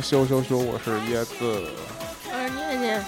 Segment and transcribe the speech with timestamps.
[0.00, 1.34] 迎收听休休休，我是椰子。
[2.24, 3.04] 我是念念，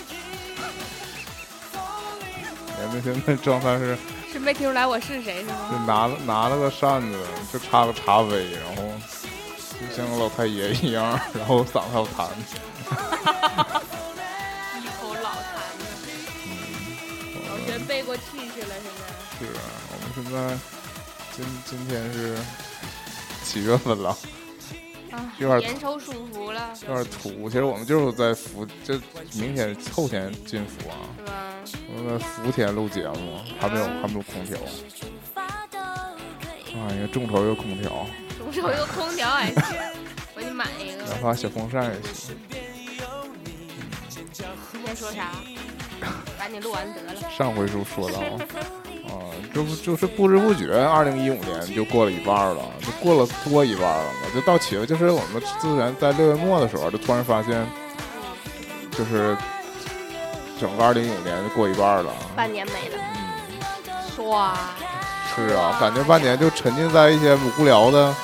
[2.76, 3.96] 年年现在状态是
[4.30, 5.54] 是没听出来我是谁是吗？
[5.70, 7.18] 就拿了拿了个扇子，
[7.50, 8.82] 就插个茶杯，然后
[9.80, 12.28] 就像个老太爷一样，然后嗓子还有痰。
[14.76, 15.84] 一口老痰子，
[17.48, 18.22] 老全背过气
[18.54, 19.00] 去了，现在。
[19.38, 20.36] 是啊，我们现在
[21.34, 22.36] 今今天是
[23.44, 24.10] 七月份了，
[25.10, 26.21] 啊，有点眼瞅舒服了，
[26.92, 27.48] 有点土。
[27.48, 29.00] 其实我们就是在福，这
[29.34, 30.96] 明天后天进福啊？
[31.94, 34.58] 我们在福田录节目，还没有还没有空调。
[36.74, 38.06] 哎呀，众筹有空调，
[38.38, 39.62] 众筹有空调还行，
[40.34, 41.04] 我给你买一个。
[41.04, 42.36] 哪怕小风扇也行。
[44.72, 45.32] 今天说啥？
[46.38, 47.14] 赶紧录完得了。
[47.30, 48.20] 上回书说到，
[49.52, 57.66] 啊，这不就是不知不觉，二零一五年就过了一半了，就过了多一半了嘛，就到七月，就是我们之前在六月末的时候，就突然发现，
[58.96, 59.36] 就是
[60.60, 62.12] 整个二零一五年就过一半了。
[62.34, 62.98] 半年没了，
[63.86, 64.54] 嗯，唰！
[65.34, 68.14] 是啊，感觉半年就沉浸在一些无聊的，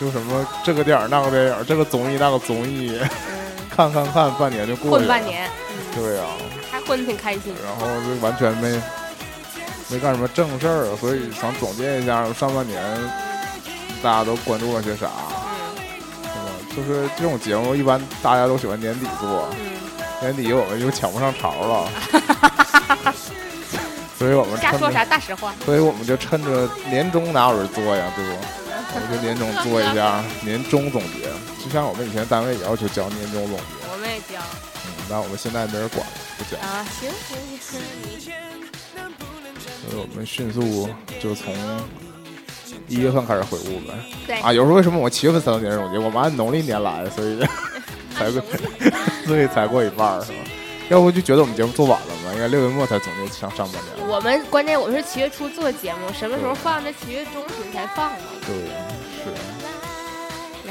[0.00, 3.38] 就什么这个电影那个电影，这个综艺那个综艺，嗯，
[3.70, 5.12] 看看看，半年就过去了。
[5.14, 6.26] 混半年，嗯，对啊、
[6.70, 7.54] 还混得挺开心。
[7.64, 8.80] 然后就完全没
[9.90, 12.82] 没干什么正事儿，所以想总结一下上半年
[14.02, 15.80] 大家都关注了些啥，嗯
[16.74, 16.76] 是吧？
[16.76, 19.72] 就是这种节目一般大家都喜欢年底做，嗯，
[20.20, 23.12] 年底我们就抢不上潮了，
[24.18, 25.54] 所以我们，瞎说啥大实话。
[25.64, 28.30] 所以我们就趁着年终哪有人做呀，对不？
[28.94, 31.28] 我们就年终做一下 年终总结，
[31.62, 34.40] 就像我们以前单位也要求交年终总结，我们也交
[34.86, 36.60] 嗯，但我们现在没人管了，不交。
[36.60, 38.67] 啊，行行行，你
[39.88, 40.88] 所以我们迅速
[41.18, 41.54] 就从
[42.86, 43.94] 一月份开始回顾呗。
[44.26, 45.98] 对啊，有时候为什么我七月份才能年终总结？
[45.98, 47.40] 我们按农历年来，所以
[48.14, 48.42] 才过，
[49.26, 50.38] 所以才过一半儿是吧？
[50.90, 52.32] 要不就觉得我们节目做晚了嘛？
[52.34, 54.08] 应该六月末才总结上上半年。
[54.08, 56.92] 我们关键我们是七月初做节目，什么时候放的？
[56.92, 58.18] 七月中旬才放嘛。
[58.46, 58.54] 对，
[59.24, 59.30] 是，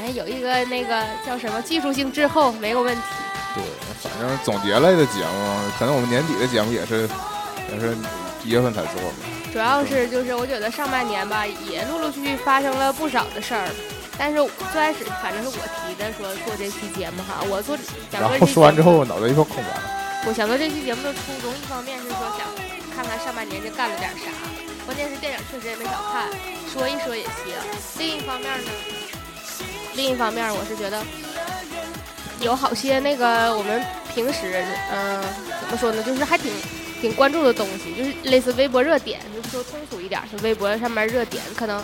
[0.00, 3.02] 来有一个那个叫什么技术性滞后，没有问题。
[3.54, 3.64] 对，
[4.00, 7.08] 反正总结类的节目，可能我们年底的节目也是
[7.72, 7.96] 也是
[8.48, 9.12] 一月份才做的。
[9.52, 13.68] 主要是就是我觉得上半年吧，也陆陆续续发生了不少的事儿。
[14.16, 14.36] 但是
[14.72, 17.76] 最开始反正是我提的，说做这期节目哈，我做
[18.10, 19.70] 想然后说完之后，我脑袋一片空白。
[20.26, 22.48] 我想做这期节目的初衷，一方面是说想
[22.96, 24.32] 看看上半年这干了点啥，
[24.84, 26.26] 关键是电影确实也没少看，
[26.72, 27.54] 说一说也行。
[27.98, 28.70] 另一方面呢，
[29.94, 31.00] 另一方面我是觉得
[32.40, 33.80] 有好些那个我们
[34.12, 35.22] 平时嗯、
[35.60, 36.50] 怎么说呢，就是还挺
[37.00, 41.82] 挺关注的东西，就是类似微博热点，就是说通俗一点，是微博上面热点可能。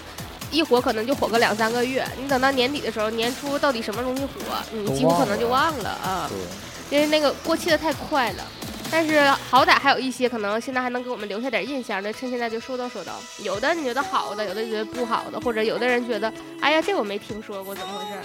[0.51, 4.31] 一火可能就火个两三个月，你等到年底的时候，年初到底什么东西火，
[4.71, 6.31] 你几乎可能就忘了啊。
[6.31, 8.45] 对，因为那个过期的太快了。
[8.89, 9.19] 但是
[9.51, 13.21] 好歹还有一些可能现在还能给我们留下点印象的，趁现在就说道说道。
[13.43, 18.23] 有的你觉得好的，有的觉得不好的，或者有的人觉得，哎呀，这我没听说过，怎么回事儿？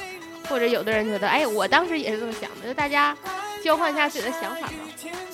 [0.49, 3.15] 或者有的人觉得，哎，我当时也是这么想的，就大家
[3.63, 4.73] 交换一下自己的想法嘛。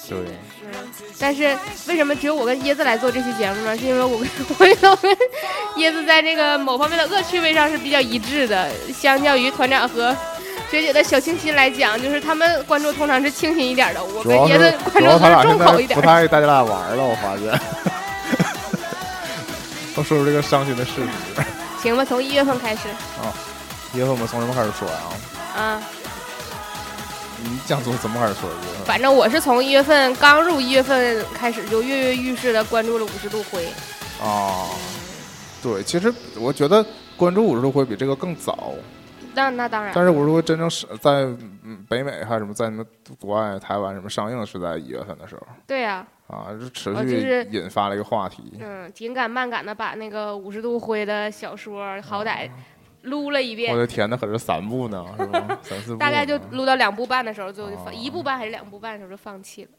[0.07, 0.17] 对，
[0.61, 0.69] 嗯，
[1.17, 1.57] 但是
[1.87, 3.75] 为什么只有我跟椰子来做这期节目呢？
[3.75, 4.91] 是因为我跟我跟跟
[5.77, 10.15] 椰子在这个某方面的恶趣味上是比较一致的，相较于团长和
[10.69, 16.05] 学姐的小清新来讲，就是他们关注通常是清新一点的，我跟椰子关注都是重口一点不。
[16.05, 17.49] 太爱带咱俩玩了，我发现。
[19.95, 21.07] 我说出这个伤心的事实。
[21.81, 22.81] 行吧，从一月份开始
[23.95, 24.99] 一月份我们从什么开始说呀？
[25.55, 25.81] 啊，
[27.41, 28.85] 你讲从怎么开始说一月份？
[28.85, 33.65] 反正我是从一月份刚入一月份开始就跃跃欲试的关注了五十度灰。
[34.21, 34.67] 啊，
[35.63, 38.73] 对，其实我觉得关注五十度灰比这个更早，
[39.33, 41.11] 那那当然，但是五十度灰真正是在
[41.63, 42.83] 嗯北美还是什么在什么
[43.17, 48.59] 国外台湾什么上映是在一月份的时候对呀、啊，就持续引发了一个话题。
[48.59, 52.49] 嗯，紧赶慢赶的把那个五十度灰的小说好歹
[53.05, 55.59] 撸了一遍我，的天，那可是三部呢，是吧？
[55.63, 59.69] 三四部，大概就撸到两部半的时候最后就放，哦一部半还是两部半的时候就放弃了。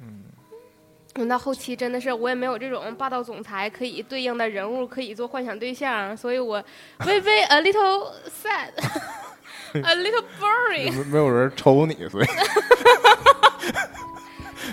[0.00, 6.62] 嗯，到后期真的是我也没有这种霸道总裁可以对应的人物可以做幻想对象，所以我
[7.06, 10.92] 微微 a little sad，a little boring。
[10.98, 12.26] 没没有人抽你，所以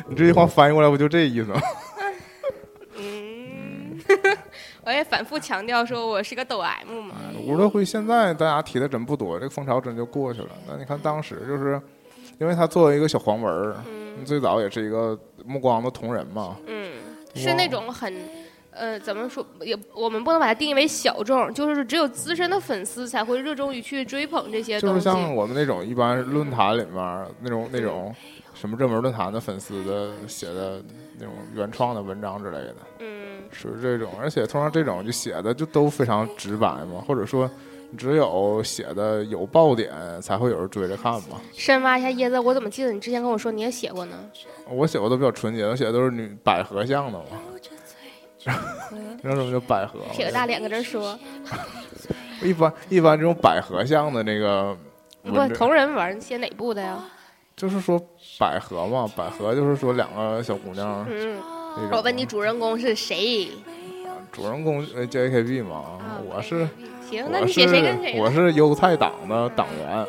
[0.08, 1.60] 你这句话翻译过来不就这意思吗？
[2.98, 4.00] 嗯，
[4.86, 7.16] 我也反复强调说我是个抖 M 嘛。
[7.46, 10.50] 五十多回现在大家提的真不多，这个风潮真就过去了。
[10.68, 11.82] 那你看当时就是，
[12.40, 16.94] 因为他作为一个小黄文儿，嗯最早也是一个目光的同人嘛，嗯，
[17.34, 18.14] 是那种很。
[18.78, 25.02] 呃，怎么说也，我们不能把它定义为小众，就是只有资深的粉丝才会热衷于去追捧这些东西就是。
[25.02, 28.14] 像我们那种一般论坛里面那种那种
[28.54, 30.84] 什么热门论坛的粉丝的写的
[31.18, 33.25] 那种原创的文章之类的，嗯，
[33.56, 34.12] 属于这种。
[34.20, 37.50] 而且通常这种就写的就都非常直白嘛，或者说
[37.98, 39.92] 只有写的有爆点
[40.22, 41.40] 才会有人追着看嘛。
[41.54, 44.18] 深挖一下椰子，我怎么记得你之前跟我说你也写过呢？
[44.70, 47.26] 我写过都比较纯洁，我写的都是女百合像的嘛。
[48.92, 50.06] 你知道什么叫百合吗？
[50.12, 51.18] 撇个大脸搁这儿说，
[52.44, 54.78] 一般一般这种百合像的那个
[55.24, 57.04] 不，同人文，你写哪部的呀？
[57.56, 58.00] 就是说
[58.38, 61.38] 百合嘛，百合就是说两个小姑娘嗯，
[61.76, 61.98] 那种。
[61.98, 63.50] 我问你主人公是谁？
[64.32, 66.68] 主人公呃 JKB 嘛，啊我是
[67.10, 68.20] 行，那你写谁跟谁？
[68.20, 70.06] 我是优菜党的党员，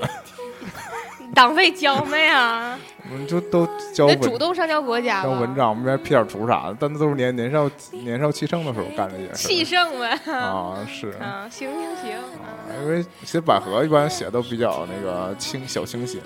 [1.33, 2.77] 党费交没啊？
[3.09, 3.65] 我们就都
[3.95, 5.55] 交那主动上交国家交文吧？
[5.57, 10.19] 章，没批点图啥的，但那都是年年少年少气盛的时候干这些事气盛呗。
[10.33, 12.51] 啊，是啊，行行行，啊，
[12.83, 16.21] 因为写百合一般写都比较那个清小清新，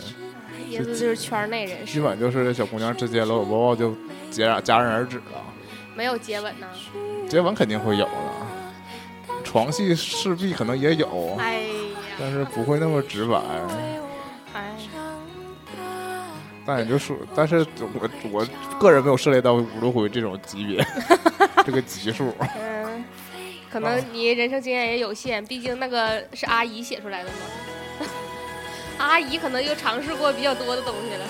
[0.70, 3.90] 椰子就是圈内人士，基本就是小姑娘之间搂搂抱抱就
[4.30, 5.44] 戛然戛然而止了。
[5.94, 6.66] 没有接吻呢。
[7.28, 8.10] 接吻肯定会有的，
[9.44, 11.68] 床戏势必可能也有，哎呀，
[12.18, 13.36] 但是不会那么直白。
[14.54, 14.76] 哎，
[16.66, 18.46] 但也就说，但是我我
[18.78, 20.84] 个人没有涉猎到五六回这种级别，
[21.64, 22.32] 这个级数。
[22.56, 23.04] 嗯，
[23.70, 27.36] 可能你人生经验也有限，毕竟那个是阿姨写出来的嘛。
[29.00, 31.24] 阿姨可能又尝试过比较多的东西了。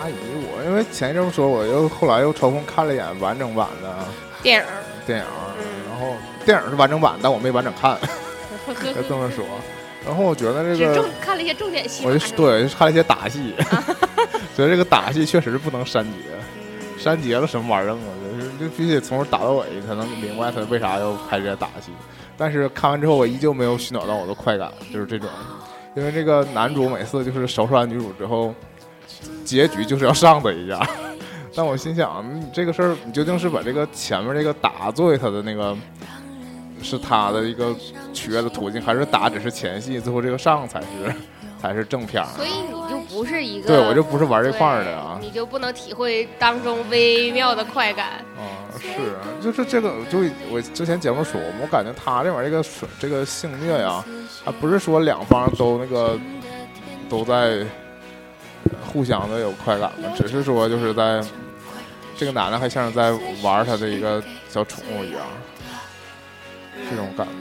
[0.00, 0.14] 阿姨，
[0.46, 3.92] 我因为前一阵说，我又后来又抽空看了一眼完整版的
[4.42, 4.66] 电影，
[5.04, 5.24] 电影，
[5.58, 7.92] 嗯然后电影是完整版，但我没完整看，
[8.66, 9.44] 呵呵要这么说。
[10.06, 12.16] 然后我觉得这个，看了一些重点戏我。
[12.16, 13.54] 就对就看了一些打戏，
[14.54, 16.10] 觉得这个打戏确实不能删节，
[16.56, 17.98] 嗯删节了什么玩意儿啊？
[18.32, 21.90] 就是就必须得从头打到尾，才能明白他为啥要拍这些打戏。
[22.36, 25.28] 但是看完之后，我依旧没有寻找到我的快感，就是这种，
[25.94, 28.54] 因为这个男主每次就是收拾完女主之后，
[29.44, 30.80] 结局就是要上他一下。
[31.56, 35.76] 但我心想，你这个事儿，你究竟是把这个前面这个打作为他的那个，
[36.82, 37.72] 是他的一个
[38.12, 41.14] 取悦的途径，还是打只是前戏，最后这个上才是
[41.62, 42.28] 才是正片儿？
[42.36, 45.16] 所以你就不是一个对我就不是玩这块儿的啊。
[45.20, 48.14] 你就不能体会当中微妙的快感。
[48.36, 48.90] 啊，是，
[49.40, 50.18] 就是这个，就
[50.50, 54.04] 我之前节目说，我感觉他这玩意儿这个水这个性虐呀，
[54.44, 56.18] 还不是说两方都那个
[57.08, 57.66] 都在
[58.64, 61.20] 呃互相的有快感嘛，只是说就是在
[62.16, 65.20] 这个男的还像是在玩他的一个小宠物一样，
[66.90, 67.32] 这种感觉。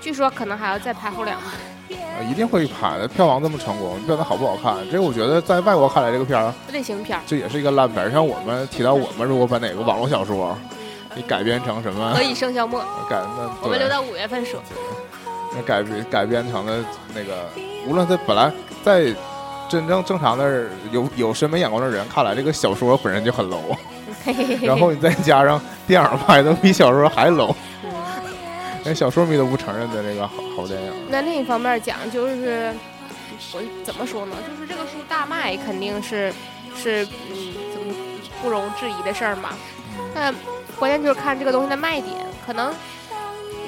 [0.00, 1.46] 据说可能还要再拍后两部。
[1.46, 1.52] 啊
[2.30, 4.76] 一定会拍的，票房这么成功，票房好不好看？
[4.90, 8.10] 这个我觉得在外国看来，这个片儿类型片儿，这也是一个烂片儿。
[8.10, 10.56] 像我们提到我们如果把哪个网络小说，
[11.14, 14.62] 你改编成什么何以笙箫默，改那我们留到五月份说。
[15.54, 16.84] 那改编改编成了
[17.14, 17.48] 那个，
[17.86, 18.52] 无论他本来
[18.84, 19.14] 在
[19.68, 23.76] 真正正常的有有审美眼光的人看来，这个小说本身就很 low，
[24.62, 27.54] 然后你再加上电影拍的比小说还 low，
[28.84, 30.92] 连小说迷都不承认的这个好好电影。
[31.08, 32.72] 那另一方面讲，就是
[33.52, 34.36] 我怎么说呢？
[34.46, 36.32] 就是这个书大卖，肯定是
[36.76, 37.94] 是嗯，怎么
[38.42, 39.50] 不容置疑的事儿嘛。
[40.14, 40.32] 那
[40.78, 42.14] 关键就是看这个东西的卖点，
[42.46, 43.03] 可能以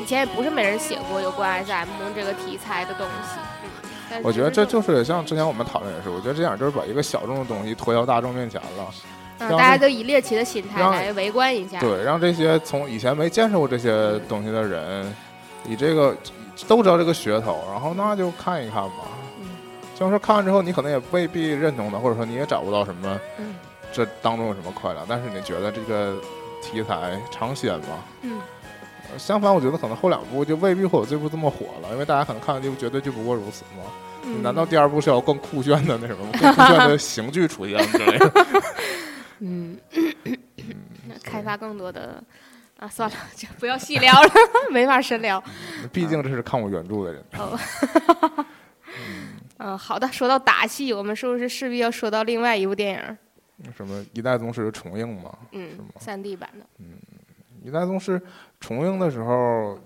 [0.06, 3.38] 前也不是没人写过有关 SM 这个题材的东西。
[4.12, 8.94] 嗯，我觉得这就是像之前我们讨论也是，我觉得这样就是把一个小众的东西推到大众面前了，
[9.40, 11.80] 嗯，让大家都以猎奇的心态来围观一下。
[11.80, 15.14] 对，让这些从以前没见识过这些东西的人，
[15.66, 16.16] 以这个
[16.68, 18.94] 都知道这个噱头，然后那就看一看吧。
[19.98, 23.54] 就是说看完之后，你可能也未必认同的，或者说你也找不到什么嗯
[23.92, 26.14] 这当中有什么快乐，但是你觉得这个
[26.60, 27.88] 题材尝鲜吧？
[28.20, 28.42] 嗯呃
[29.18, 33.84] 相反，我觉得可能后两部就未必会有这部这么火了，因为大家可能看的这部绝对就不过如此嘛。
[34.24, 38.32] 嗯，难道第二部是要更酷炫的那什么， 更酷炫的刑具出现之类的？
[39.38, 39.78] 嗯，
[41.22, 42.22] 开发更多的
[42.78, 44.28] 啊，算了，就不要细聊了，
[44.70, 45.42] 没法深聊。
[45.92, 47.24] 毕竟这是看过原著的人。
[47.38, 47.58] 哦，
[49.58, 53.72] 嗯，好的，说到打戏，我们是不是势必要说到另外一部电影？
[53.76, 55.32] 什么一代宗师重映嘛？
[55.52, 56.66] 嗯，三 D 版的。
[56.78, 56.96] 嗯
[57.64, 58.20] 一代宗师
[58.60, 59.78] 重映的时候，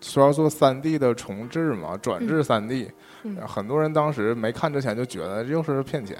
[0.00, 2.90] 说要做三 D 的重置嘛，转制三 D，、
[3.22, 3.36] 嗯。
[3.46, 6.16] 很多人当时没看之前就觉得又是骗钱，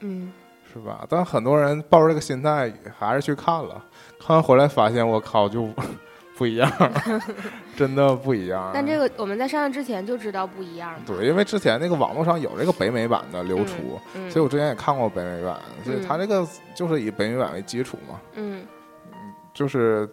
[0.00, 0.32] 嗯，
[0.72, 1.06] 是吧？
[1.08, 3.84] 但很多人抱着这个心态还是去看了，
[4.18, 5.68] 看完回来发现我靠就
[6.36, 6.70] 不一样，
[7.76, 8.70] 真的不一样。
[8.74, 10.94] 但这个我们在上映之前就知道不一样。
[11.06, 16.04] 对，因为之前那个网络上有这个北美版的流出，嗯所以我之前也看过北美版，所以嗯。
[16.08, 18.66] 它这个就是以北美版为基础嘛，嗯
[19.54, 20.08] 就是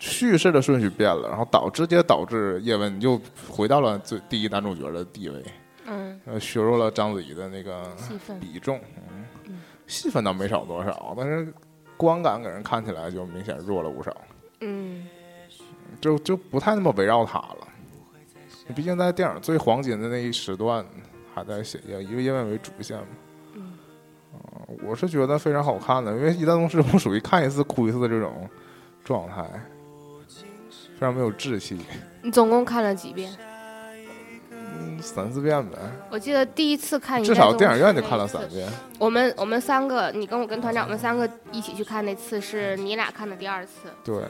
[0.00, 5.44] 叙事的顺序变了，然后导直接导致叶问又回到了最第一男主角的地位，
[5.86, 7.86] 嗯，呃，削弱了章子怡的那个。
[8.40, 11.52] 比重，嗯嗯，戏份倒没少多少，但是
[11.98, 14.16] 观感给人看起来就明显弱了不少，
[14.60, 15.06] 嗯
[16.00, 17.68] 就就不太那么围绕他了。
[18.74, 20.82] 毕竟在电影最黄金的那一时段，
[21.34, 23.06] 还在写叶以叶问为主线嘛。
[24.82, 28.48] 我是觉得非常好看的，因为《一代宗师》我属于看一次哭一次的这种
[29.04, 29.44] 状态，
[31.00, 31.80] 非常没有志气。
[32.20, 33.34] 你总共看了几遍？
[34.50, 35.78] 嗯，三四遍呗，
[36.10, 38.46] 我记得第一次看，至少电影院就看了三。
[38.50, 38.68] 遍。
[38.98, 43.88] 我们我们三个，你跟我跟团长，我们三个一起去看那次是你俩看的第二次。
[44.04, 44.22] 对，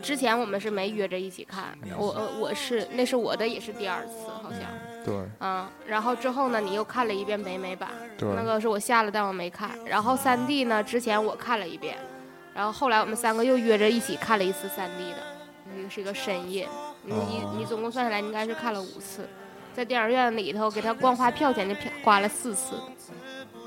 [0.00, 4.60] 之前我们是没约着一起看，我呃我是那是我的也是第二次好像，
[5.04, 11.96] 对，嗯，然后之后呢你又看了一遍北美版，对，那个是我下了但我没看，然后三 D 呢之前我看了一遍，
[12.54, 15.18] 然后后来我们三个又约着一起看了一次三 D 的，
[15.76, 16.68] 那个是一个深夜，
[17.02, 19.28] 你你哦你总共算下来应该是看了五次，
[19.74, 22.76] 在电影院里头给他光花票钱就票花了四次，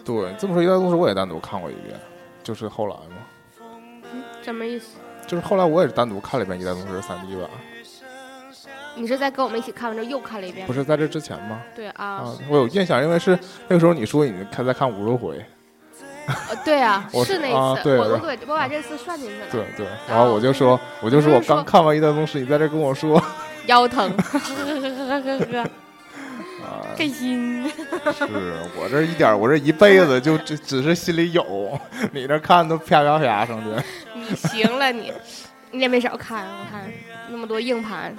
[0.05, 1.99] 对，这么说，《一代宗师》我也单独看过一遍，
[2.43, 3.17] 就是后来嘛，
[4.13, 4.97] 嗯什么意思？
[5.27, 7.49] 就是后来我也是单独看了一遍《一代宗师》三 D 版，
[8.95, 10.65] 你是在跟我们一起看完之后又看了一遍？
[10.65, 11.61] 不是在这之前吗？
[11.75, 15.45] 对啊，啊，我有印象，因为是那个时候你说你看在看五十回，呃
[16.65, 23.21] 对啊，是那一次，我我对我把这次算进去了，对对，然后我就说，我就说我刚看完《一段东西》，你在这跟我说，
[23.67, 25.59] 腰疼，呵呵呵呵呵，
[26.63, 27.65] 啊，开心。
[27.67, 31.79] 是我这一点，我这一辈子就只只是心里有，
[32.11, 33.69] 你这看都啪啪啪上去。
[34.13, 35.13] 你行了你，
[35.71, 36.91] 你也没少看，我看
[37.29, 38.13] 那么多硬盘，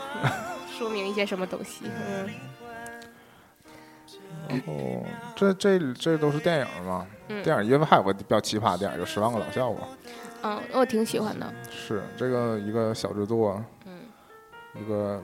[0.79, 1.85] 说明一些什么东西？
[1.85, 2.29] 嗯
[4.49, 5.05] 然后
[5.37, 9.81] 这这这都是电影吗，嗯电影因为还有个比较奇葩的电影，就《十万个冷笑话》，
[10.43, 11.53] 嗯，我挺喜欢的。
[11.71, 14.01] 是这个一个小制作，嗯，
[14.75, 15.23] 一个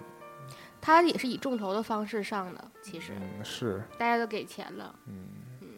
[0.80, 4.94] 他也是以众筹的方式上的，其实嗯是，大家都给钱了。
[5.06, 5.14] 嗯
[5.60, 5.68] 嗯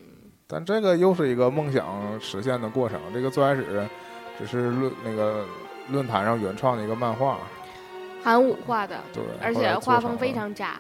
[0.47, 3.00] 但这个又是一个梦想实现的过程。
[3.12, 3.88] 这个最开始
[4.38, 5.45] 只是论那个
[5.90, 7.38] 论坛上原创的一个漫画，
[8.23, 10.71] 韩武画的，对，而且画风非常渣。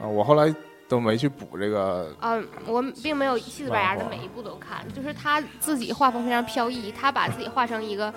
[0.00, 0.54] 啊，我后来
[0.90, 8.12] 都没去补这个，嗯，我并没有细子白牙的每一部都看，就是他自己画风非常飘逸，他把自己画成一个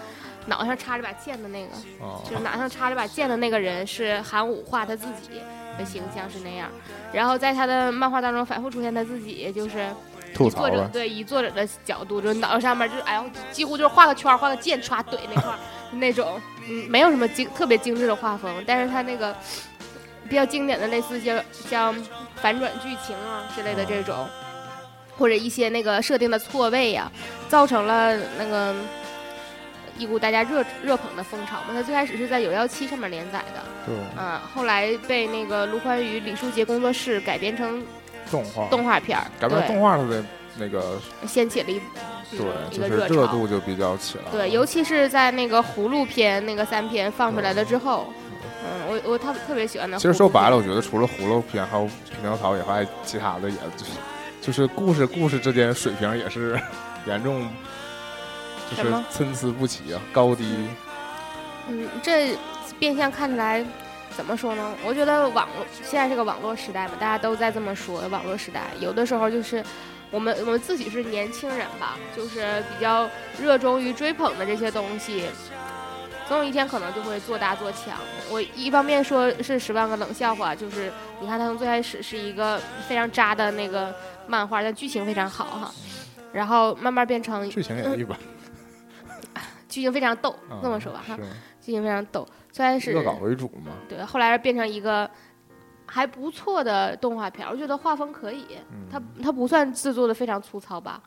[0.48, 5.40] 脑袋上插着把剑的那个，啊，就是脑袋上插着把剑的那个人是韩武画他自己
[5.78, 6.68] 的形象是那样，
[7.14, 9.88] 然后在他的漫画当中反复出现他自己，就是
[10.40, 15.60] 以作者对以作者的角度，就是脑袋上面就是哎呦，几乎就是画个圈画个剑歘怼那块儿
[15.92, 19.36] 那种，嗯，没有什么精特别精致的画风，但是他那个
[20.34, 21.96] 比较经典的类似像像
[22.38, 24.28] 反转剧情啊之类的这种，
[25.16, 27.12] 或者一些那个设定的错位呀、
[27.48, 28.74] 造成了那个
[29.96, 31.66] 一股大家热热捧的风潮嘛。
[31.72, 37.86] 他最开始是在有妖七上面连载的，对，嗯，后来被那个卢宽宇、李书杰工作室改编成
[38.32, 40.26] 动画，动画片儿，改编成动画它的
[40.58, 41.80] 那个，掀起了一
[42.32, 42.40] 对，
[42.72, 43.06] 就是。
[43.06, 48.12] 热度就比较起来了，对，尤其是在那个葫芦篇那个三篇放出来了之后，
[48.66, 49.98] 嗯，我我特特别喜欢的。
[49.98, 53.92] 其实说白了，，我觉得除了葫芦片还有匹诺曹以外，其他的也就是
[54.42, 56.60] 就是故事故事之间水平也是
[57.06, 57.50] 严重，
[58.70, 60.68] 就是参差不齐啊，高低。
[61.68, 62.38] 嗯，这
[62.80, 63.66] 变相看起来
[64.16, 64.74] 怎么说呢？
[64.86, 69.64] 我觉得网络现在是个网络时代嘛，大家都在这么说，网络时代有的时候就是。
[70.12, 73.10] 我们我们自己是年轻人吧，就是比较
[73.42, 75.26] 热衷于追捧的这些东西，
[76.34, 77.96] 总有一天可能就会做大做强。
[78.32, 83.94] 我一方面说是十万个冷笑话，就是你看他从最开始是一个非常渣的那个
[84.26, 85.72] 漫画，但剧情非常好哈，
[86.34, 88.18] 然后慢慢变成剧情也一般，
[89.70, 91.16] 剧情非常逗，嗯这么说吧哈，
[91.62, 92.28] 剧情非常逗。
[92.52, 93.72] 最开始恶搞为主嘛。
[93.88, 95.08] 对，后来变成一个
[95.86, 98.88] 还不错的动画片，我觉得画风可以，嗯。
[98.92, 101.00] 它它不算制作的非常粗糙吧，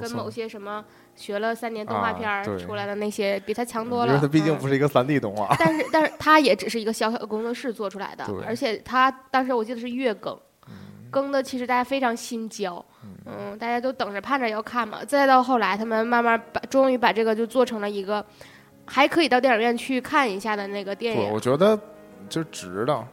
[0.00, 0.84] 跟某些什么
[1.18, 4.14] 学了三年动画啊片儿出来的那些比他强多了。
[4.14, 5.54] 因为他毕竟嗯不是一个三 D 动画。
[5.58, 10.32] 但是 但是他也只是一个小小的工作室做出来的，而且他当时我记得是月更，
[10.68, 10.74] 嗯
[11.10, 12.84] 更的其实大家非常心焦，
[13.26, 15.04] 嗯，大家都等着盼着要看嘛。
[15.04, 18.24] 再到后来，他们慢慢把终于把这个就做成了一个
[18.86, 21.78] 还可以到电影院去看一下的那个电，影我，觉得
[22.28, 23.04] 就值的。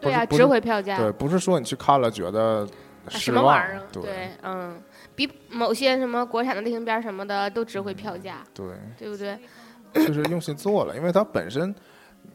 [0.00, 0.96] 对啊，值回票价。
[0.96, 2.66] 对，不是说你去看了觉得
[3.08, 3.82] 什么玩意儿？？
[3.92, 4.76] 对，嗯，
[5.14, 8.66] 比某些什么国产的类型片儿什么的都值回票价，对，
[8.98, 9.38] 对不对？
[9.94, 11.74] 就是用心做了，因为它本身。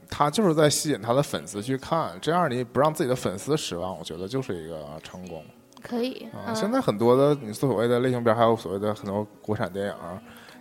[0.10, 5.44] 它就是在吸引他的粉丝去看，这样你不让自己的粉丝失望，我觉得就是一个成功
[5.82, 6.28] 可以。
[6.34, 6.48] 啊。
[6.48, 9.94] 嗯、现在很多的你所谓的类型片，还有所谓的很多国产电影，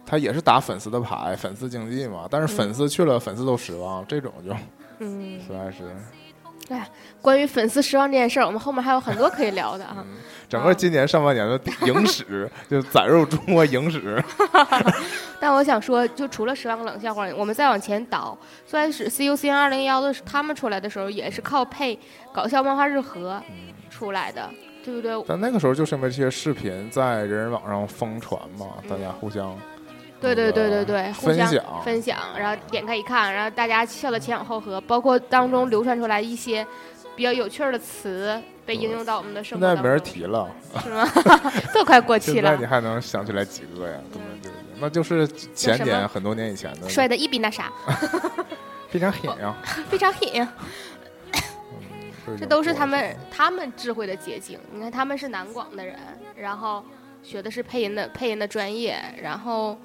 [0.04, 2.26] 它也是打粉丝的牌，粉丝经济嘛。
[2.28, 4.52] 但是粉丝去了，粉丝都失望，这种就
[4.98, 5.84] 嗯，实在是
[7.22, 10.04] 关于粉丝失望这件事儿，我们后面还有很多可以聊的啊。
[10.48, 14.22] 整个今年上半年的影史 就载入中国影史。
[15.40, 21.98] 但我想说，就除了十万个冷笑话，我们再往前倒，最开始 CUCN 二零幺的他们出来的时候，也是靠配
[22.32, 23.42] 搞笑漫画日和
[23.90, 24.48] 出来的，
[24.84, 25.24] 对不对？
[25.26, 29.56] 但那个时候就是因为这些视频在人人网上疯传嘛，大家互相
[30.20, 36.66] 对对对对对，互相分享分享，然后点开一看，然后大家笑得前仰后合，包括当中流传出来一些
[37.14, 39.82] 比较有趣儿的词被应用到我们的生活现在。
[39.82, 40.48] 没人提了，
[40.82, 41.06] 是吗？
[41.72, 43.98] 都快过期了现在你，还能想起来几个呀？
[44.12, 47.70] 根本就，那就是前年很多年以前的，摔的一比那啥，
[48.88, 49.54] 非常狠呀。
[49.88, 50.48] 非常狠
[52.38, 54.58] 这都是他们他们智慧的结晶。
[54.72, 55.96] 你看，他们是南广的人，
[56.34, 56.84] 然后
[57.22, 59.78] 学的是配音的配音的专业，然后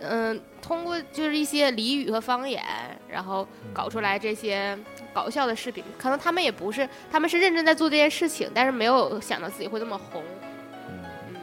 [0.00, 2.62] 嗯、通过就是一些俚语和方言，
[3.08, 4.78] 然后搞出来这些
[5.12, 5.82] 搞笑的视频。
[5.98, 10.22] 可能他们也不是，他们是认真在做这件事情，但是没有想到自己会这么红。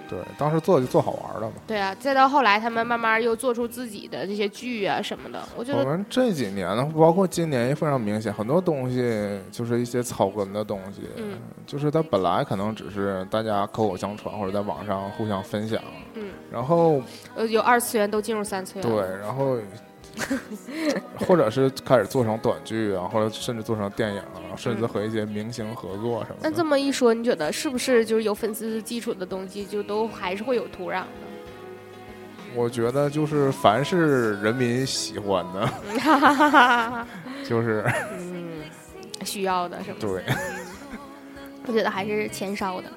[0.08, 1.54] 对，当时做就做好玩的嘛。
[1.66, 15.82] 对啊，再到后来，他们慢慢又做出自己的这些剧啊什么的，我觉得我们这几年呢，包括今年也非常明显，很多东西就是一些草根的东西，嗯就是它本来可能只是大家口口相传或者在网上互相分享，
[16.16, 17.02] 嗯，然后
[17.36, 18.88] 呃，有二次元都进入三次元。
[18.88, 19.58] 对，然后
[21.28, 26.50] 或者是开始做成短剧啊，或者甚至做成电影啊，甚至和一些明星合作什么的。
[26.50, 31.08] 那这么一说，你觉得是不是就是有粉丝基础的东西，就都还是会有土壤的？
[32.56, 35.70] 我觉得就是凡是人民喜欢的。
[37.44, 38.62] 就是嗯，
[39.26, 39.98] 需要的是吗？
[40.00, 40.24] 对，
[41.68, 42.90] 我觉得还是钱烧的，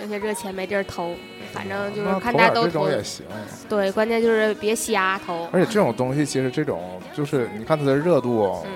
[0.00, 1.16] 有些这个钱没地儿投，
[1.52, 2.90] 反正就是看大家都投点这种。
[2.90, 3.26] 也行。
[3.68, 5.48] 对，关键就是别瞎投。
[5.52, 8.70] 而且这种东西其实这种就是你看它的热度，嗯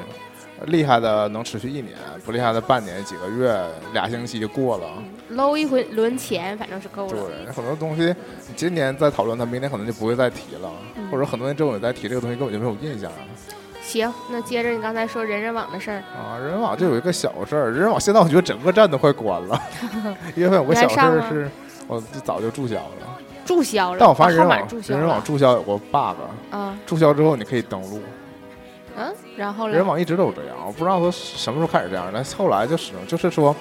[0.68, 3.54] 厉害的能持续一年，不厉害的半年、几个月、
[3.92, 4.86] 俩星期就过了。
[5.28, 7.12] 搂一回轮钱，反正是够了。
[7.12, 8.04] 对，很多东西
[8.48, 13.18] 你今年再讨论它，明年可能就不会再提了，嗯或者很多年之后你再提这个东西根本就没有印象了。
[13.82, 19.60] 行，那接着你刚才说人人网的事儿，啊，人人网就有一个小事儿，人人网现在我觉得整个站都快关了，
[20.34, 21.50] 因为有个小事儿是，
[21.86, 23.18] 我早就注销了。
[23.44, 23.98] 注销了。
[24.00, 24.68] 但我发现人人网。
[24.88, 26.16] 人人网注销有个 bug，
[26.50, 28.00] 啊，注销之后你可以登录。
[28.98, 29.70] 嗯，然后呢？
[29.70, 33.54] 人人网一直都这样，我不知道它什么时候开始这样，但后来就始终就是说，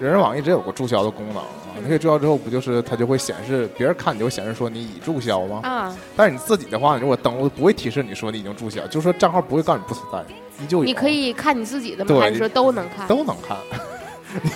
[0.00, 1.44] 人人网一直有个注销的功能啊，
[1.80, 5.60] 你可以注销之后，不就是它就会显示别人看你就会显示说你已注销吗？
[5.62, 10.18] 啊，但是你自己的话，你如果登录不会提示你说你已经注销，就是说账号不会告诉你不存在，
[10.62, 10.84] 依旧有。
[10.84, 12.08] 你可以看你自己的吗？
[12.08, 13.06] 对还是说都能看？
[13.06, 13.56] 都能看，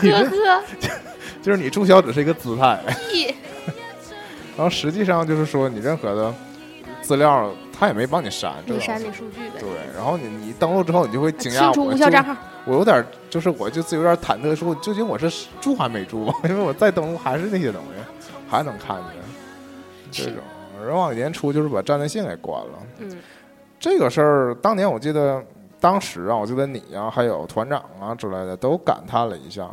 [0.02, 0.62] 呵呵，
[1.44, 2.80] 就是你注销只是一个姿态，
[4.56, 6.34] 然后实际上就是说你任何的
[7.02, 12.34] 资料他也没帮你删，这你删你数据呗对。，然后你你登录之后，你就会惊讶清除我无效账号。
[12.64, 16.32] 我有点就是我就有点忐忑，说究竟我是注还没注？
[16.48, 18.02] 因为我再登录还是那些东西，
[18.48, 19.04] 还能看见
[20.10, 20.42] 这种。
[20.82, 23.18] 人往年初就是把站内信给关了，嗯
[23.78, 25.44] 这个事儿当年我记得，
[25.78, 29.68] 当时啊，我记得你啊，还有团长啊之类的都感叹了一下，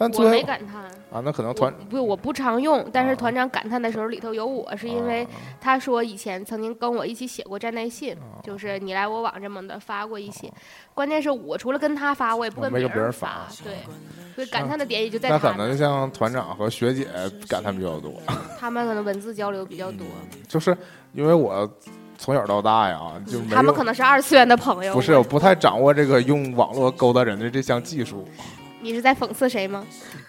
[0.00, 5.28] 但我没感叹，啊，那可能团不我不常用，但是啊团长感叹的时候里头有我，是因为啊
[5.60, 10.50] 他说以前曾经跟我一起写过站内信，啊就是你来我往这么的发过一些。
[10.94, 13.74] 关键是我除了跟他发，我也不跟别人人发对，
[14.34, 17.06] 所以感叹的点也就在那他那，可能像团长和学姐
[17.46, 18.14] 感叹比较多，
[18.58, 20.06] 他们可能文字交流比较多。
[20.48, 20.74] 就是
[21.12, 21.70] 因为我
[22.16, 24.94] 从小到大呀，就没他们可能是二次元的朋友。
[24.94, 28.26] 不是，我不太掌握这个用网络勾搭人的这项技术。
[28.80, 29.84] 你是在讽刺谁吗？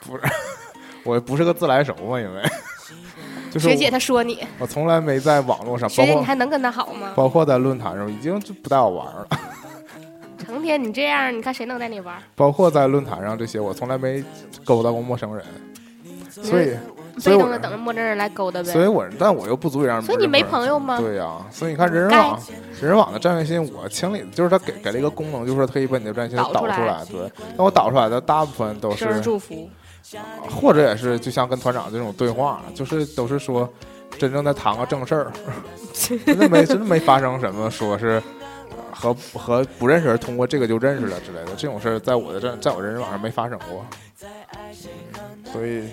[0.06, 0.24] 不是，
[1.04, 2.42] 我不是个自来熟嘛，因为
[3.52, 7.14] 就是学姐她说你，我从来没在网络上，学姐你包括还能跟她好吗？
[7.16, 9.28] 包括在论坛上，已经就不带我玩了。
[10.44, 12.18] 成天你这样，你看谁能带你玩？
[12.36, 14.24] 包括在论坛上这些，我从来没
[14.66, 15.46] 勾搭过陌生人，
[16.30, 16.76] 所以，
[17.24, 18.72] 被动的等着陌生人来勾搭呗。
[18.72, 20.02] 所以我，但我又不足以让。
[20.02, 20.98] 所以你没朋友吗？
[21.00, 22.40] 对呀、所以你看人人网，
[22.80, 27.06] 人人网的战略信，我清理就是他给给了一个功能，就是说可以把你的战略信导出来导出来。
[27.06, 29.70] 对，那我导出来的大部分都是，祝福，
[30.50, 33.68] 或者也是就像跟团长这种对话，就是都是说
[34.18, 35.32] 真正在谈个正事儿，
[36.26, 38.22] 真的没真的没发生什么说是。
[38.94, 43.84] 和和不认识人通过这个就认识了之类的这种事儿，在我的这在我人人网上没发生过，
[45.52, 45.86] 所以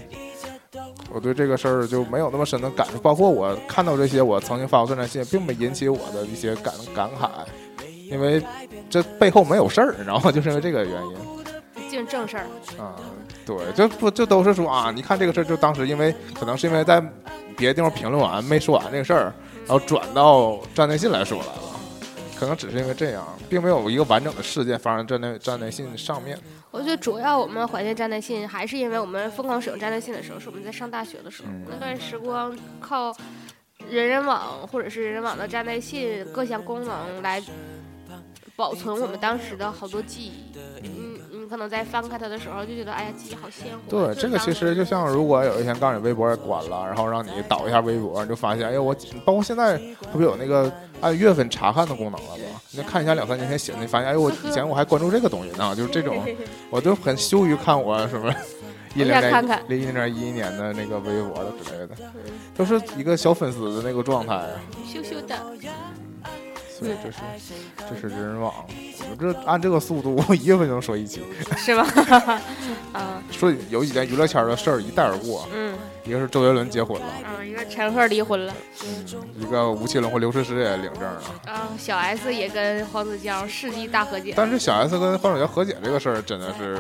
[1.12, 2.98] 我对这个事儿就没有那么深的感受。
[2.98, 7.28] 包括我看到这些我曾经发过断战信，并没引起我的一些感感慨，
[8.11, 8.42] 因为
[8.90, 10.31] 这背后没有事儿，你知道吗？
[10.31, 11.16] 就是因为这个原因
[11.88, 12.44] 净正事儿。
[12.78, 12.96] 啊。
[13.46, 17.02] 对，就不就都是说啊，你看这个事儿，就当时因为可能是因为在
[17.57, 19.33] 别的地方评论完没说完这个事儿，
[19.66, 21.78] 然后转到站内信来说来了。
[22.38, 26.38] 可能只是因为这样，并没有一个完整的事件发生在站内站内信上面。
[26.70, 33.14] 我觉得主要我们怀念站内信，还是因为我们疯狂使用站内信的时候，是我们在上大学的时候，嗯那段时光靠
[33.90, 37.42] 人人网或者是人人网的站内信各项功能来
[38.55, 40.59] 保存我们当时的好多记忆。
[40.83, 43.88] 嗯，你可能在翻开它的时候就觉得，哎呀，记忆好鲜活。
[43.88, 50.70] 对，这个其实就像如果有一天告诉你微博也关了，然后让你导一下微博，你就发现，哎呦，我包括现在它不有那个
[51.01, 52.61] 按月份查看的功能了吧？
[52.71, 56.25] 你看一下两三年前写的，你发现，哎呦，我以前我还关注这个东西呢，就是这种，
[56.71, 58.33] 我就很羞于看我什么
[58.95, 61.95] 一我零年零一年一一年的那个微博的之类的，
[62.57, 64.49] 都是一个小粉丝的那个状态啊。
[64.87, 65.37] 羞羞的。
[66.79, 67.19] 所以这是
[67.91, 68.55] 这是人人网，
[69.01, 71.23] 我们这按这个速度，我一月份就能说一期。
[71.57, 71.85] 是吧？
[72.93, 77.07] 啊， 说有几件娱乐圈的事儿一带而过，嗯一个是周杰伦结婚了。
[77.37, 78.55] 嗯，一个陈赫离婚了，
[79.37, 84.33] 一个吴奇隆和刘诗诗也领证了，啊，小 S 也跟黄子佼世纪大和解。
[84.37, 86.79] 但是小 S 跟黄子佼和解这个事儿真的是，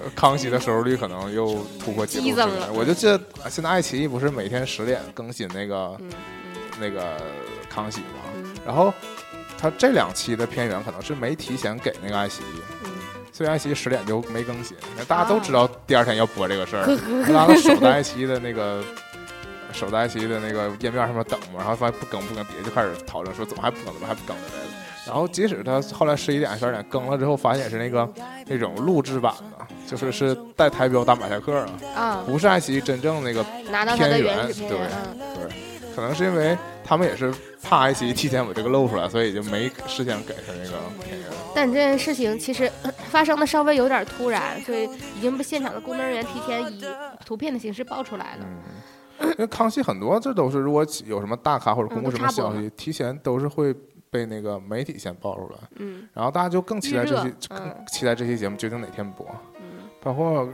[0.00, 6.08] 呃康熙的收视率可能又突破记录了我就记得啊现在爱奇艺不是每天十点更新那个嗯
[6.80, 7.20] 那个
[7.68, 8.27] 康熙嘛，嗯
[8.68, 8.92] 然后
[9.58, 12.90] 他这两期的片源可能是没提前给那个爱奇艺，嗯
[13.32, 14.76] 所以爱奇艺十点就没更新。
[14.94, 16.84] 那大家都啊知道第二天要播这个事儿，
[17.32, 18.84] 大家都守在爱奇艺的那个
[19.72, 24.68] 守在爱奇艺的那个页面上面等嘛，然后发现不更不更，底下就开始讨论说怎么还不更，怎么还不更之类的。
[25.06, 28.06] 然后即使他后来十一点、十二点更了之后，发现是那个
[28.46, 41.28] 那种录制版的，就是是带台标打马赛克啊，啊，不是爱奇艺真正那个拿到他的片源原始片源，嗯，对，可能是因为他们也是怕爱奇艺提前把这个露出来，所以就没事先给他那个片源。
[41.52, 44.84] 但这件事情其实呃发生的稍微有点突然，所以
[45.16, 46.84] 已经被现场的工作人员提前以
[47.24, 48.46] 图片的形式爆出来了。
[49.18, 53.74] 嗯，因为康熙很多这都是如果有什么大咖或者公布什么消息，提前都是会
[54.08, 59.26] 被那个媒体先爆出来，嗯然后大家就更期待这些更嗯期待这期节目究竟哪天播。
[59.58, 60.48] 嗯包括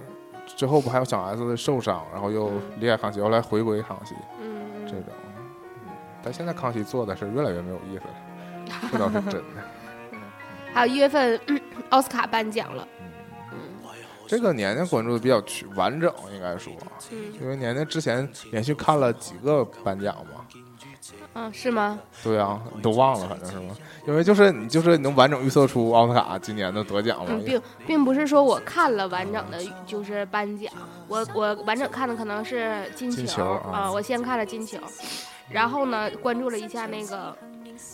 [0.56, 5.04] 之后不还有小 S 的受伤，然后又离开康熙，后来回归康熙嗯这种。
[6.24, 9.42] 但现在康熙做的是越来越没有意思了，这倒是真的。
[10.72, 11.60] 还有一月份、嗯
[11.90, 12.88] 奥斯卡颁奖了，
[14.26, 16.72] 这个年年关注的比较全完整，应该说，
[17.12, 20.44] 嗯因为年年之前连续看了几个颁奖嘛。
[21.34, 21.98] 嗯，是吗？
[22.22, 23.76] 对啊，你都忘了，反正是吗？
[24.06, 27.26] 因为就是你就是能完整预测出奥斯卡今年的得奖吗。
[27.28, 30.72] 嗯，并并不是说我看了完整的，就是颁奖，
[31.06, 34.78] 我我完整看的可能是金球金球啊啊，我先看了金球，
[35.50, 37.36] 然后呢关注了一下那个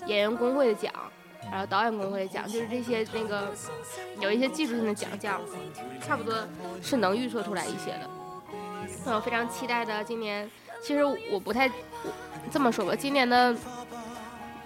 [0.06, 0.92] 演员工会的奖，
[1.50, 3.48] 然后导演工会的奖，就是这些那个
[4.20, 5.40] 有一些技术性的奖项，
[6.00, 6.34] 差不多
[6.82, 8.10] 是能预测出来一些的。
[9.04, 10.50] 那我非常期待的今年，
[10.82, 11.70] 其实我不太
[12.50, 13.54] 这么说吧，今年的。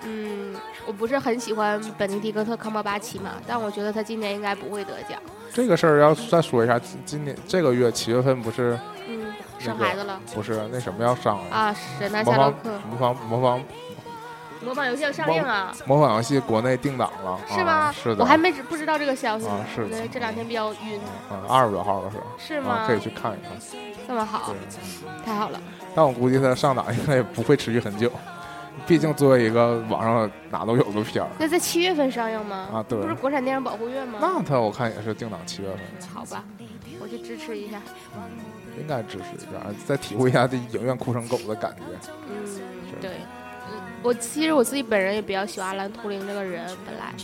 [0.06, 0.54] 嗯，
[0.86, 5.18] 我不是很喜欢本尼迪克特·康伯巴奇嘛，但我觉得他今年应该不会得奖。
[5.50, 8.78] 这个事儿要再说一下，今年这个月七月份不是，
[9.64, 11.54] 生孩子了不是那什么要上了？
[11.54, 11.76] 啊！
[11.98, 13.60] 神探夏洛克模仿模仿
[14.64, 15.74] 模仿游戏要上映啊？
[15.86, 17.72] 模仿游戏国内定档了，是吗？
[17.72, 20.98] 啊、是的，我还没知不知道这个消息呢啊是的这两天比较晕，
[21.28, 22.72] 啊二十多号的时候是吗？
[22.72, 23.52] 啊，可以去看一看。
[24.06, 24.54] 这么好，，
[25.24, 25.60] 太好了。
[25.94, 28.10] 但我估计它上档应该也不会持续很久，
[28.86, 32.68] 毕竟作为一个网上哪都有的片儿，那在七月份上映吗？
[32.72, 34.18] 啊对不是国产电影保护月吗？
[34.20, 35.80] 那它我看也是定档七月份，
[36.14, 36.42] 好吧，
[37.00, 37.78] 我去支持一下。
[38.80, 41.82] 应该支持一下，再体会一下这影院哭成狗的感觉。
[42.28, 42.60] 嗯，
[43.00, 43.10] 对，
[43.70, 47.14] 嗯我其实我自己本人也比较喜欢阿兰图灵这个人，本来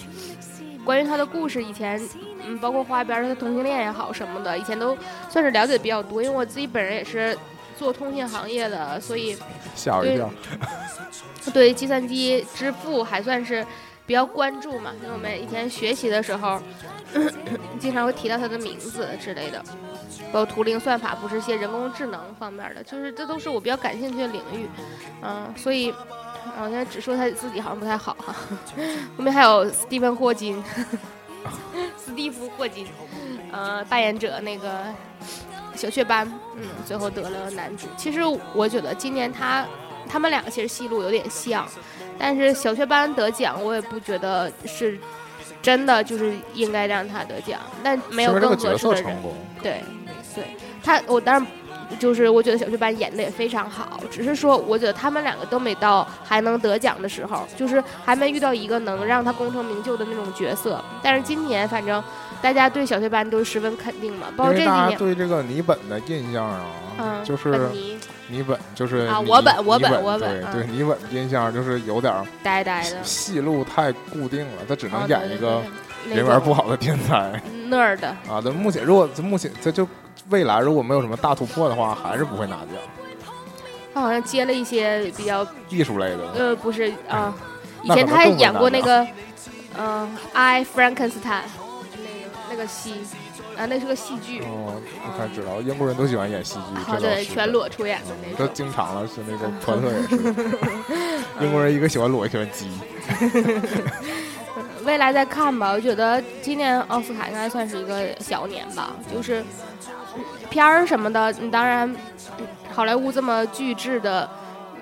[0.84, 2.00] 关于他的故事，以前
[2.46, 4.96] 嗯，包括花边儿他同性恋也好什么的，以前都
[5.28, 7.36] 算是了解的比较多，因为我自己本人也是
[7.78, 9.36] 做通信行业的，所以
[9.74, 10.30] 吓我一跳。
[11.52, 13.64] 对计算机支付还算是
[14.10, 16.60] 比较关注嘛，因为我们以前学习的时候，
[17.78, 19.62] 经常会提到他的名字之类的，
[20.32, 24.68] 包括图灵算法，不是一些人工智能方面的，就是这都是我比较感兴趣的领域，
[25.22, 25.94] 嗯，所以。
[26.58, 28.34] 啊，现在只说他自己好像不太好哈。
[29.16, 30.60] 后面还有斯蒂芬·霍金，
[31.96, 32.86] 斯蒂夫·霍金，
[33.52, 34.86] 呃，扮演者那个
[35.76, 37.86] 小雀斑，嗯，最后得了男主。
[37.96, 38.20] 其实
[38.54, 39.64] 我觉得今年他
[40.10, 41.66] 他们两个其实戏路有点像，
[42.18, 44.98] 但是小雀斑得奖，我也不觉得是
[45.62, 49.16] 真的就是应该让他得奖，但没有更合适的人。
[49.62, 49.82] 对，
[50.34, 50.44] 对
[50.82, 51.46] 他，我当然
[51.98, 60.82] 就是我觉得小雀斑演的也非常好，只是说我觉得他们两个都没到还能得奖的时候，就是还没遇到一个能让他功成名就的那种角色。
[61.02, 62.02] 但是今年反正
[62.42, 66.66] 大家对小学班都十分肯定嘛，包括这几年，对这个倪本的印象啊，
[66.98, 68.42] 嗯，就是本尼。
[68.46, 75.60] 本就是啊我本我本本我本对对，嗯倪本的印象就是有点儿呆呆的，戏路太固定了，他只能啊演一个
[76.08, 77.42] 人缘不好的天才。
[77.68, 78.40] 那 nerd，啊。
[78.44, 79.86] 但目前如果这目前这就
[80.28, 82.68] 未来如果没有什么大突破的话，还是不会拿奖。
[83.92, 87.34] 他好像接了一些比较艺术类的，呃不是啊，
[87.82, 89.04] 以前他还演过那个
[89.76, 91.42] 嗯《I Frankenstein》那
[92.60, 92.94] 个戏
[93.56, 94.40] 啊，那是个戏剧。
[94.42, 98.46] 哦，你看知道，英国人都喜欢演戏剧，啊，对，全裸出演的那都。
[98.52, 100.16] 经常了，是那个团特也是。
[101.40, 102.70] 英国人一个喜欢裸，一个喜欢鸡。
[104.84, 109.40] 未来再看吧，我觉得今年奥斯卡应该算是一个小年吧，就是
[110.16, 111.88] 嗯片儿什么的，你当然，
[112.38, 114.28] 嗯好莱坞这么巨制的。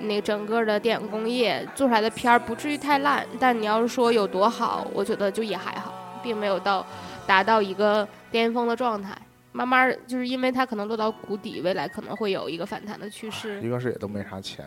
[0.01, 6.87] 那整个的电影工业做出来的片儿不至于太烂，但你要是说有多好，我觉得就也还好，并没有到
[7.29, 9.17] 达到一个巅峰的状态。
[9.53, 13.61] 慢慢就是因为它可能落到谷底，未来可能会有一个反弹的趋势。
[13.61, 14.65] 一个是也都没啥钱，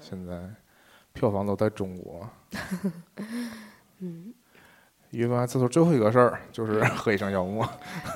[0.00, 0.40] 现在
[1.12, 2.28] 票房都在中国。
[4.00, 4.34] 嗯
[5.10, 7.64] 一个这是最后一个事儿，就是《何以笙箫默》。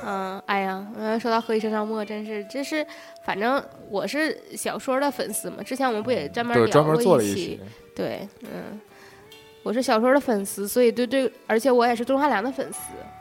[0.05, 2.85] 嗯，哎呀，嗯，说到《何以笙箫默》，真是，这是，
[3.25, 7.61] 反正我是小说的粉丝嘛，之前我们不也专门对，聊专门过期做了一期？。
[7.95, 8.81] 对，嗯，
[9.63, 12.79] 我是小说的粉丝，所以对对，而且我也是钟汉良的粉丝。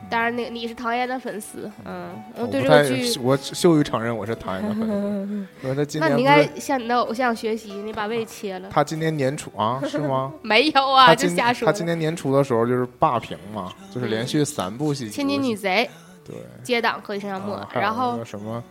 [0.08, 5.48] 当然，那个你是唐嫣的粉丝，嗯，我对这个剧，我羞于承认我是唐嫣的粉
[5.88, 8.68] 丝， 那你应该向你的偶像学习，你把胃切了。
[8.70, 10.32] 他今年年初啊，是吗？
[10.42, 11.66] 没有啊，就瞎说。
[11.66, 15.88] 他今年年初的时候就是霸屏嘛，就是连续三部戏，千金女贼
[16.24, 18.62] 对，接档《何以笙箫默然后什么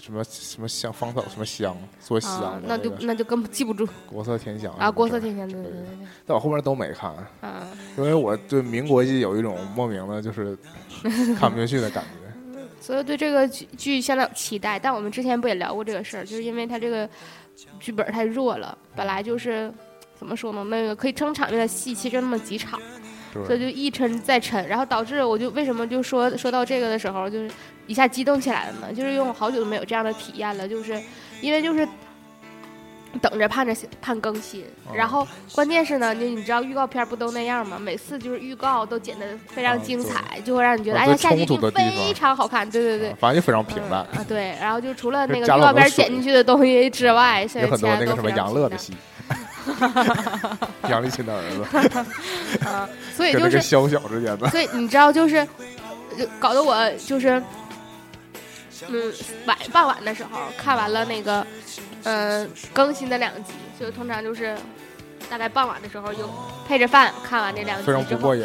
[0.00, 5.82] 什么什么香芳草什么香做香啊，那就那就根本记不住 国色天香啊，国色天香，对对对
[6.26, 7.10] 但我后面都没看，
[7.40, 7.68] 啊。
[7.98, 10.56] 因为我对民国剧有一种莫名的就是
[11.38, 12.10] 看不进去的感觉。
[12.80, 14.78] 所以对这个剧剧相当有期待。
[14.78, 17.08] 但我们之前不也聊过这个事儿，就是因为它这个
[17.78, 19.70] 剧本太弱了，本来就是
[20.18, 22.80] 怎么说呢，那个可以撑场面的戏其实就那么几场，
[23.46, 27.50] 所以，就一沉再沉，然后导致我就为什么就说说到这个的时候，就是
[27.90, 28.94] 一下激动起来了呢？
[28.94, 31.00] 就是因为我好久都没有这样的体验了，就是
[31.40, 31.86] 因为就是。
[33.20, 37.76] 等着盼着盼更新，哦然后关键是呢，你你知道预告片不都那样吗？
[37.76, 42.70] 每次就是预告都剪得非常精彩，就会让你觉得啊哎呀，下集非常好看。
[42.70, 44.06] 对对对啊，反正就非常平淡。
[44.28, 48.94] 对，然后就除了那个预告片剪进去的东西之外，剩有下其他很多那个什么都非常平杨乐的戏，
[50.88, 51.98] 杨丽琴的儿子
[52.64, 55.44] 啊，所以就是，小小之间的，所以你知道，就是
[56.16, 57.42] 就搞得我就是，
[58.88, 59.12] 嗯，
[59.46, 61.46] 晚傍晚的时候看完了那个，
[62.04, 64.56] 嗯、更新的两集，就通常就是
[65.28, 66.28] 大概傍晚的时候就
[66.66, 68.44] 配着饭看完这两集非常不过瘾。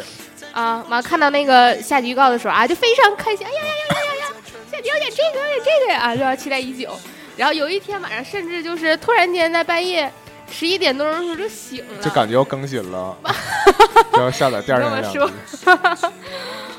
[0.52, 4.34] 啊，完看到那个下集预告的时候啊，就非常开心，哎呀呀呀呀呀呀，
[4.70, 6.36] 下集要演这个，要演这个呀，就要？
[6.36, 6.98] 期待已久。
[7.36, 10.10] 然后有一天晚上，甚至就是突然间在半夜
[10.50, 13.16] 十一点多钟的时候就醒了，就感觉要更新了，
[14.14, 15.18] 就要下载第二天的两集。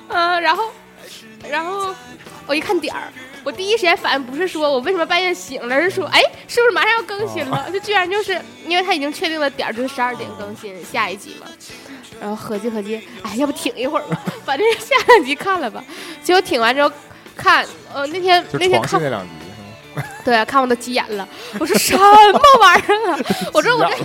[0.10, 0.72] 嗯，然后，
[1.48, 1.93] 然后
[2.48, 3.12] 我一看点儿，
[3.47, 7.69] 我第一时间反应不是说我为什么半夜醒了，而是说，哎，是不是马上要更新了？
[7.71, 11.47] 就居然就是因为他已经确定了点儿，就是十二点更新下一集嘛。
[12.19, 15.81] 然后合计合计，哎，要不挺一会儿吧，把这下两集看了吧。
[16.21, 16.91] 结果挺完之后
[17.38, 19.29] 看，呃，那天那天看那两集，
[20.25, 21.25] 对啊，看我都急眼了。
[21.57, 23.19] 我说什么玩意儿啊？
[23.53, 23.95] 我说我这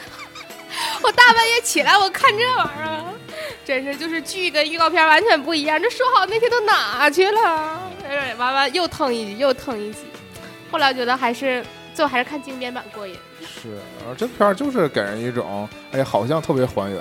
[1.03, 3.12] 我大半夜起来我看这玩意儿啊，
[3.65, 5.81] 真是就是剧跟预告片完全不一样。
[5.81, 7.91] 这说好那天都哪去了？
[8.09, 10.01] 哎完完又腾一集又腾一集。
[10.71, 13.15] 后来觉得还是最后还是看经典版过瘾。
[13.41, 17.01] 是，而这片儿就是给人一种，哎呀，好像特别还原，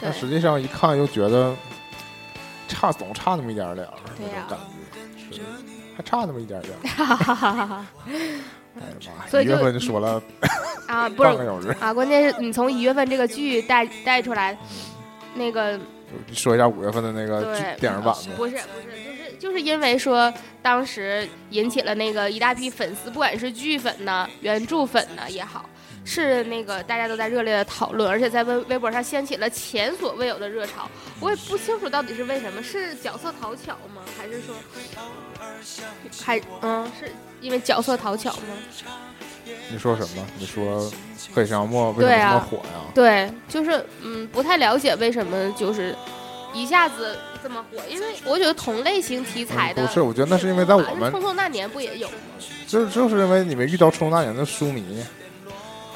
[0.00, 1.54] 但，实际上一看又觉得
[2.68, 4.58] 差，总差那么一点儿点儿，种感
[5.30, 5.42] 觉，是，
[5.96, 6.88] 还差那么一点儿点儿。
[6.88, 7.86] 哈哈哈哈哈。
[8.06, 8.94] 哎呀
[9.32, 10.22] 妈呀，一月份就说了
[10.86, 14.56] 啊，不是半个小时，啊，关键是你从一月份这个剧带带出来，
[15.36, 15.78] 那个
[16.32, 18.18] 说一下五月份的那个剧电影版吧。
[18.36, 25.68] 不是不是，就是就是因为说当时引起了那个一大批粉丝，不管是剧粉呢、原著粉呢也好，
[26.04, 30.88] 是那个大家都在热烈的讨论，而且在微微博上掀起了前所未有的热潮。
[31.20, 34.02] 我也不清楚到底是为什么，是角色讨巧吗？
[34.16, 34.54] 还是说，
[36.24, 38.56] 还嗯，是因为角色讨巧吗？
[39.70, 40.24] 你说什么？
[40.38, 40.90] 你说
[41.34, 42.84] 黑沙漠为什么这么火呀？
[42.94, 45.94] 对，就是嗯，不太了解为什么就是
[46.54, 49.82] 一下子这么火，因为我觉得同类型题材的。
[49.82, 52.14] 嗯不是，我觉得那是因为在我们匆匆那年不也有吗？
[52.66, 55.04] 就是就是因为你们遇到《冲那年》的书迷，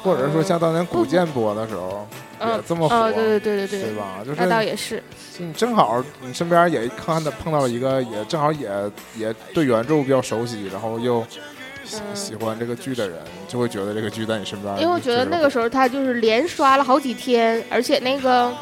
[0.03, 2.07] 或者说像当年古剑播的时候
[2.39, 4.19] 也嗯，这么火，哦，对对对对对吧？
[4.25, 5.03] 就是那倒也是，
[5.37, 8.69] 就你正好你身边也看到碰到了一个也正好也
[9.15, 11.25] 也对原著比较熟悉，然后又
[12.13, 13.17] 喜欢这个剧的人，
[13.47, 14.73] 就会觉得这个剧在你身边。
[14.79, 18.53] 因为我觉得那个时候他就是连刷了好几天，而且那个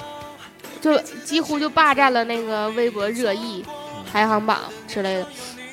[0.81, 3.63] 就几乎就霸占了那个微博热议
[4.11, 5.27] 排行榜之类的。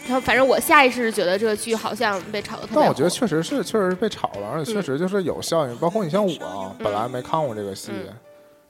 [0.06, 2.80] 然后反正我下意识觉得这个剧好像被炒的特别火。
[2.80, 5.76] 但我觉得确实是，确实是被炒了，而且确实就是有效应。
[5.78, 8.14] 包括你像我本来没看过这个戏，嗯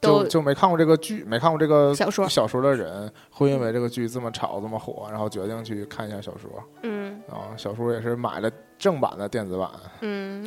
[0.00, 6.50] 就都就没看过这个剧，没看过这个小说小说的人，会因为这个剧这么炒这么火，然后决定去看一下小说
[6.82, 7.56] 嗯啊。
[7.56, 10.44] 小说也是买了正版的电子版，嗯，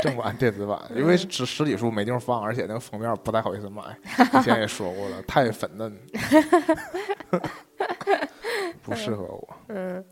[0.00, 3.82] 正版电子版，因为实实体书没地方放，而且那个封面不太好意思买。
[4.38, 5.98] 以前也说过了，太粉嫩，
[8.82, 9.48] 不适合我。
[9.68, 10.04] 嗯，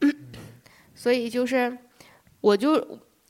[0.94, 1.76] 所以就是，
[2.40, 2.82] 我就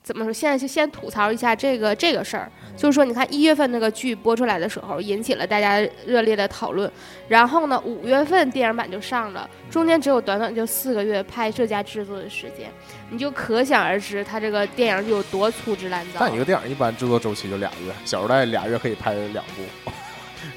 [0.03, 0.33] 怎么说？
[0.33, 6.91] 现在就先吐槽一下这个这个事儿，就是说，你看一月份那个剧播出来的时候，引起了大家热烈的讨论，
[7.29, 12.69] 然后呢，五月份电影版就上了，中间只有短短就四个月拍摄加制作的时间，
[13.11, 16.35] 你就可想而知，它这个电影有多粗制滥造但。
[16.35, 19.63] 一个电影一般制作周期就俩月，《小时代》俩月可以拍两部，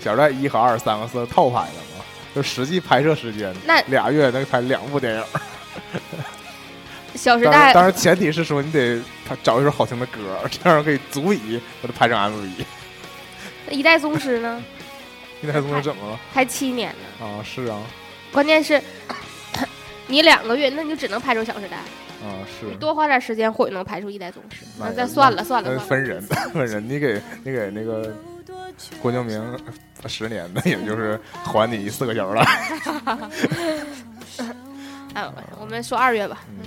[0.04, 2.04] 《小时代》一和二三个是套拍的嘛，
[2.34, 5.22] 就实际拍摄时间那俩月能拍两部电影。
[7.16, 12.66] 《小时，代当》然前提是说你得他找一首好听的歌，这样可以足以把它拍成 MV。
[13.72, 14.64] 一代宗师呢，
[15.42, 16.20] 一代宗师怎么了？
[16.34, 17.80] 拍七年呢，啊，是啊，
[18.32, 18.82] 关键是。
[20.08, 21.78] 你两个月，那你就只能拍出《小时代》。
[22.24, 22.76] 啊是你。
[22.76, 24.64] 多花点时间，或许能拍出一代宗师。
[24.78, 25.90] 那那再算了算了那算了。
[25.90, 26.22] 分人，
[26.54, 26.88] 分人。
[26.88, 28.16] 你给你给那个
[29.02, 29.60] 郭敬明
[30.06, 32.46] 十年的，也就是还你四个小时了。
[35.16, 35.28] 哎，
[35.60, 36.60] 我们说二月吧，嗯，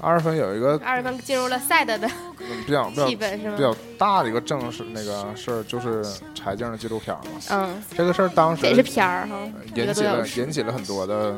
[0.00, 2.08] 二月份有一个二月份进入了赛德的
[2.38, 3.74] 嗯比较比较？
[3.98, 6.02] 大的一个正式那个事儿，就是
[6.34, 7.40] 柴静的纪录片嘛。
[7.50, 9.38] 嗯，这个事儿当时也是片儿哈，
[9.74, 10.26] 引起了。
[10.36, 11.34] 引起了很多的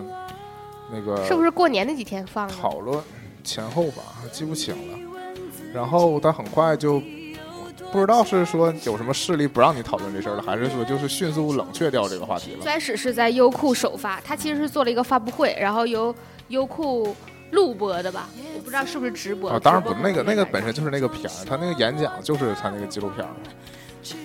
[0.93, 2.55] 那个是不是过年那几天放的？
[2.55, 3.03] 讨论
[3.43, 4.99] 前后吧，记不清了。
[5.75, 7.03] 然后他很快就
[7.91, 12.73] 不知道是说有什么势力不让你讨论这事儿了，还是说就是迅速冷却掉这个话题了最。
[12.73, 16.15] 开始是在优酷首发，它其实是做了一个发布会，然后由
[16.49, 17.17] 优酷
[17.53, 18.29] 录播的吧？
[18.57, 19.51] 我不知道是不是直播。
[19.51, 23.37] 啊，当然不那个那个本身就是那个片儿，他那个演讲就是他那个纪录片儿嘛，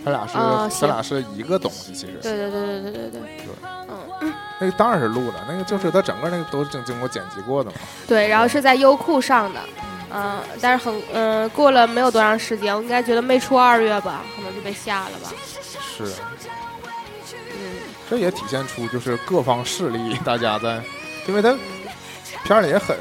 [0.04, 3.48] 他俩是、哦他俩是一个东西，其实对对对对对对对，对
[4.22, 7.78] 嗯，那个当然是录的，那个就是他整个那个都是经经过剪辑过的嘛。
[8.08, 9.60] 对，然后是在优酷上的，
[10.14, 15.32] 嗯，但是很嗯、过了没有多长时间，我应该觉得没出二月吧，可能就被下了吧，
[15.96, 16.06] 是，
[17.54, 17.76] 嗯。
[18.10, 20.82] 这也体现出就是各方势力大家在，
[21.28, 21.54] 因为他
[22.48, 22.96] 片儿里也很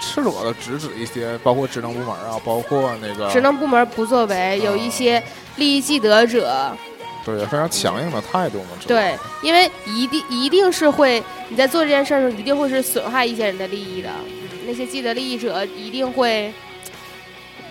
[0.00, 5.22] 赤裸的直指一些，包括职能部门啊，包括那个职能部门不作为，有一些
[5.56, 6.74] 利益既得者，
[7.22, 8.68] 对非常强硬的态度嘛。
[8.86, 16.50] 对，因为一定一定是会你在做这件事儿的时候，一定会是损害一些人的利益的，嗯，那些既得利益者一定会，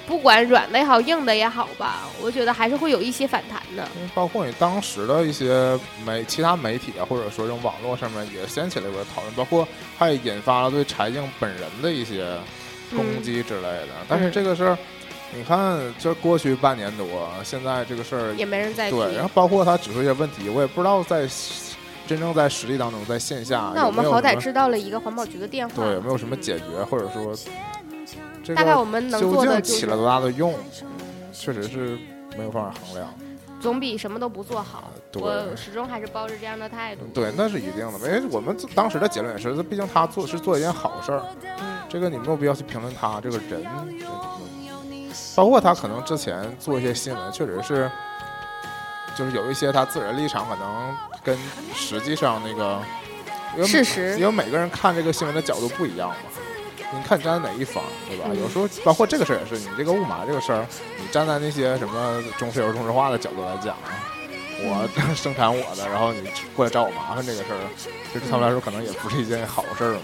[0.08, 12.26] 不管软的也好，硬的也好吧，我觉得还是会有一些反弹的，因为包括你当时的一些媒其他媒体啊，或者说这种网络上面也掀起了一波讨论，包括还引发了对柴静本人的一些
[12.92, 13.90] 攻嗯，击之类的。
[14.08, 14.78] 但是这个事儿，
[15.34, 17.08] 你看这过去半年多，
[17.44, 18.96] 现在这个事儿也没人在提。
[18.96, 21.28] 对，然后包括他指出一些问题，我也不知道在
[22.08, 27.36] 真正在实际当中，在线下那我们好歹知道了一个环保局的电话，对有没有什么解决，或者说
[28.46, 30.54] 这大概我们能究做的就是竟起了多大的用，
[31.34, 31.98] 确实是
[32.38, 33.12] 没有办法衡量。
[33.60, 34.92] 总比什么都不做好。
[35.12, 37.02] 对我始终还是抱着这样的态度。
[37.14, 43.66] 对，那是一定的，因为我们当时的结论也是，毕竟他做是做一件好事儿，嗯，这个你没有必要去评论他这个人，
[45.36, 47.90] 包括他可能之前做一些新闻，确实是，
[49.18, 51.36] 就是有一些他自己的立场可能跟
[51.74, 52.80] 实际上那个，
[53.56, 56.16] 因为事实因为每个人看这个新闻的角度不一样嘛。
[56.94, 58.26] 你看你站在哪一方，对吧？
[58.30, 60.66] 嗯有时候包括这个事儿也是，你这个雾霾这个事儿，
[61.00, 63.90] 你站在那些什么中石油、中石化的角度来讲啊，
[64.62, 70.02] 我 生产我的，然后你过来找我麻烦这个事儿，其实对他们来说可能也不是一件好事儿嘛。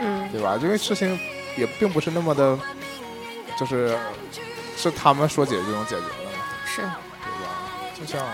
[0.00, 0.58] 嗯对吧？
[0.60, 1.18] 因为事情
[1.56, 2.58] 也并不是那么的，
[3.58, 3.96] 就是
[4.76, 6.90] 是他们说解决就能解决的嘛，是，对吧？
[8.00, 8.26] 就像，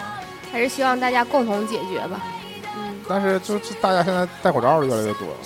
[0.51, 2.20] 还是希望大家共同解决吧。
[2.76, 5.36] 嗯但是就是大家现在戴口罩的越来越多了，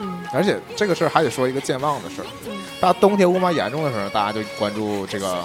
[0.00, 2.26] 嗯而且这个事儿还得说一个健忘的事儿。
[2.46, 5.44] 嗯大家冬天雾霾严重的时候，大家就关注这个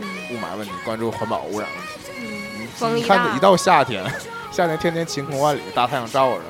[0.00, 2.12] 嗯雾霾问题，关注环保污染问题。
[2.80, 4.04] 嗯，你看一到夏天，
[4.50, 6.42] 夏天天天晴空万里，大太阳照着，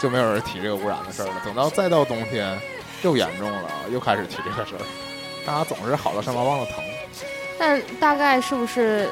[0.00, 1.42] 就没有人提这个污染的事儿了。
[1.44, 2.58] 等到再到冬天，
[3.02, 4.80] 又严重了，又开始提这个事儿，
[5.44, 6.76] 大家总是好到伤疤忘了疼。
[7.58, 9.08] 但大概是不是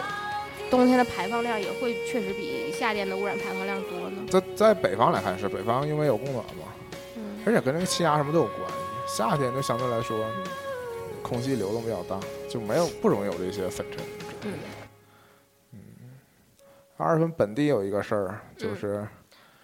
[0.70, 4.18] 冬天的排放量也会确实比夏天的污染排放量多呢？
[4.30, 6.73] 在在北方来看是北方，因为有供暖嘛，嗯
[7.46, 8.74] 而且跟那个气压什么都有关系。
[9.06, 10.24] 夏天就相对来说，
[11.22, 12.18] 空气流动比较大，
[12.48, 13.98] 就没有不容易有这些粉尘
[14.40, 14.58] 之类的。
[15.72, 15.78] 嗯，
[16.96, 19.06] 二月份本地有一个事儿，就是、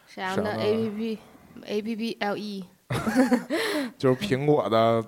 [0.07, 1.19] 沈阳的 A P P
[1.67, 2.65] A P P L E，
[3.97, 5.03] 就是苹果的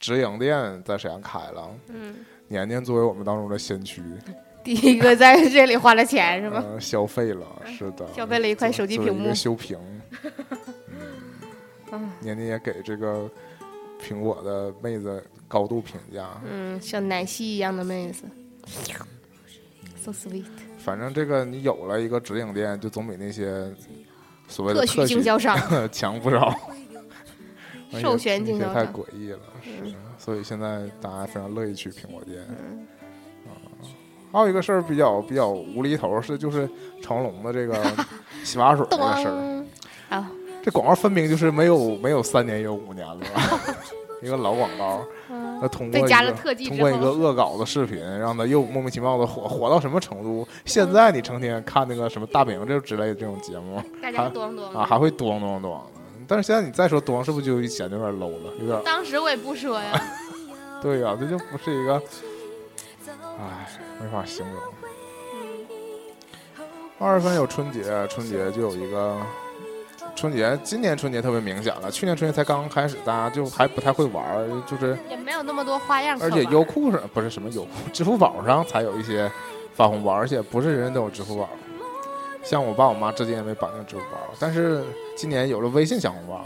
[0.00, 1.70] 直营店在沈阳开了。
[1.88, 4.02] 嗯，年年作为我们当中的先驱，
[4.64, 6.64] 第一个在这里花了钱是吧？
[6.66, 9.78] 呃，消费了，是的，消费了一块手机屏幕修屏。
[12.20, 13.30] 年年也给这个
[14.02, 16.28] 苹果的妹子高度评价。
[16.44, 18.24] 嗯，像奶昔一样的妹子
[20.02, 20.44] ，so sweet，
[20.78, 23.74] 反正这个你有了一个直营店，就总比那些
[24.46, 25.56] 所谓的特许经销商，
[25.92, 26.54] 强不少。
[28.00, 28.86] 授权经销商。
[28.92, 32.44] 诡异了，是嗯，所以现在大家非常乐意去苹果店。
[32.48, 32.86] 嗯。
[34.30, 36.68] 还有一个事儿比较比较无厘头是，就是
[37.00, 37.82] 成龙的这个
[38.44, 39.64] 洗发水这个事儿，
[40.68, 43.58] 这广告分明就是没有没有三年有五年了吧，
[44.20, 45.00] 一个老广告。
[45.30, 50.46] 嗯那通过通过一个，恶搞的视频，让他又莫名其妙的火火到什么程度？
[50.66, 54.30] 现在你成天看那个什么大饼这之类的这种节目大家
[54.74, 55.80] 啊，还会咚咚咚。
[56.28, 58.52] 但是现在你再说咚，是不是就显得有点 low 了？
[58.60, 60.00] 有点当时我也不说呀，
[60.82, 62.00] 对呀、这就不是一个，
[63.40, 63.66] 唉，
[64.00, 64.62] 没法形容。
[67.00, 69.16] 二月份有春节，春节就有一个
[70.18, 76.28] 春节，今年春节特别明显了，去年春节才刚刚开始，大家就还不太会玩儿，就是也没有那么多花样而。
[76.28, 79.30] 且优酷上不是什么优酷， 支付宝上才有一些
[79.74, 81.48] 发红包，而且不是人人都有支付宝。
[82.42, 84.82] 像我爸我妈至今也没绑定支付宝，但是
[85.16, 86.44] 今年有了微信抢红包，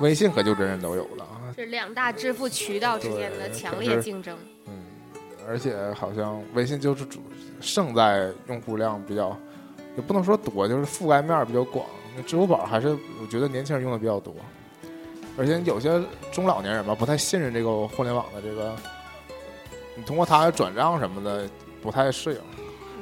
[0.00, 1.52] 微信可就人人都有了啊。
[1.54, 4.34] 是两大支付渠道之间的强烈竞争。
[4.66, 4.72] 嗯，
[5.46, 7.20] 而且好像微信就是主
[7.60, 9.36] 胜在用户量比较，
[9.94, 11.84] 也不能说多，就是覆盖面比较广。
[12.16, 12.88] 那支付宝还是
[13.20, 14.34] 我觉得年轻人用的比较多，
[15.36, 16.00] 而且有些
[16.30, 18.74] 中老年人吧不太信任这个互联网的这个，
[19.96, 21.48] 你通过它转账什么的
[21.80, 22.40] 不太适应。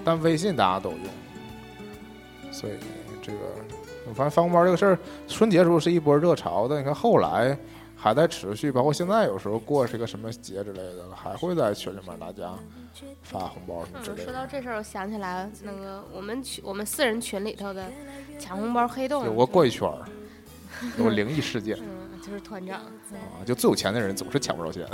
[0.03, 1.01] 但微信大家都用，
[2.51, 2.73] 所以
[3.21, 3.39] 这个
[4.09, 4.99] 我发现发红包这个事儿，
[5.29, 7.55] 春节时候是一波热潮，但你看后来
[8.03, 12.55] 还在持续，包括现在有时候过是个什么节之类的，还会在群里面大家
[13.23, 14.25] 发红包什么之嗯，类的。
[14.25, 17.85] 说到这事儿，我想起来了，那个我们群我们四人群里头的
[18.39, 19.27] 抢红包黑洞。
[19.27, 20.09] 有过过一圈儿，
[20.97, 21.77] 有过灵异事件。
[21.79, 24.89] 嗯， 就是团长，啊，就最有钱的人总是抢不着钱，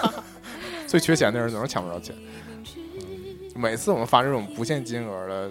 [0.88, 2.16] 最缺钱的人总是抢不着钱。
[2.18, 2.64] 嗯
[3.58, 5.50] 每次我们发这种不限金额的，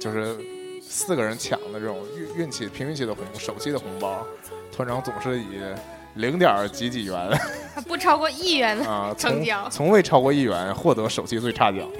[0.00, 0.34] 就是
[0.80, 4.26] 四个人抢的这种运运气、凭运气的红手气的红包，
[4.76, 5.60] 团长总是以
[6.14, 7.14] 零点几几元
[7.88, 9.66] 不超过一元的 成交。
[9.70, 11.80] 从未超过一元获得手气最差奖。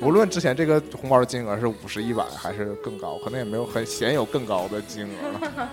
[0.00, 5.68] 无论之前这个红包的金额是五十、一百还是更高，可能也没有很鲜有更高的金额了。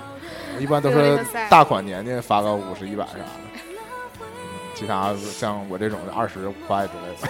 [0.60, 3.26] 一般都是大款年年发个五十、一百啥的，
[4.22, 4.26] 嗯
[4.76, 7.28] 其他像我这种的二十五块之类的。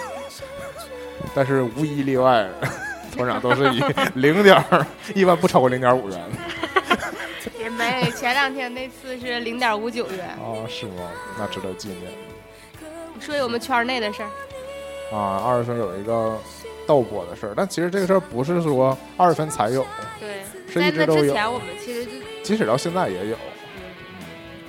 [1.34, 2.48] 但是无一例外，
[3.16, 3.82] 团长都是以
[4.14, 4.62] 零点，
[5.14, 6.20] 一般不超过零点五元。
[8.22, 10.28] 前两天那次是零点五九元。
[10.28, 11.10] 啊，是吗？
[11.36, 12.02] 那值得纪念。
[13.18, 14.30] 说有我们圈内的事儿，
[15.16, 16.38] 啊，二月份有一个
[16.86, 19.84] 斗播的事儿，但其实这个事儿不是说二月份才有，
[20.20, 20.42] 对，
[20.72, 22.12] 是一在那直都有，之前我们其实就，
[22.44, 23.36] 即使到现在也有。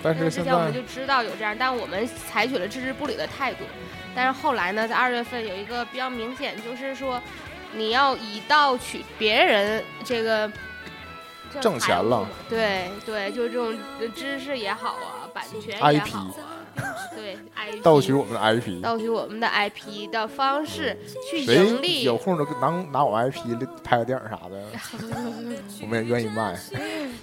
[0.02, 3.64] 但是现之前我们就知道有这样，但我们采取了置之不理的态度。
[4.16, 7.22] 但是后来呢，在二月份有一个比较明显，就是说
[7.72, 10.54] 你要以盗取别人这个这
[11.62, 13.78] 挣钱了对对，就是这种
[14.16, 16.84] 知识也好啊，版权也 IP 好啊，
[17.16, 18.82] 对对，IP 盗取我们的 IP。
[18.82, 20.98] 盗取我们的 IP 的方式
[21.30, 22.18] 去盈利有。
[22.18, 24.64] 空就拿拿我 IP 拍个电影啥的，
[25.82, 26.58] 我们也愿意卖。
[26.72, 27.14] 嗯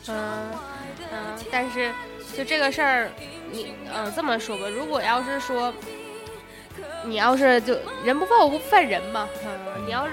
[1.12, 1.90] 嗯，但是
[2.36, 3.10] 就这个事儿，
[3.50, 5.72] 你嗯这么说吧，如果要是说，
[7.04, 10.12] 你要是就人不犯我不犯人嘛，嗯，你要是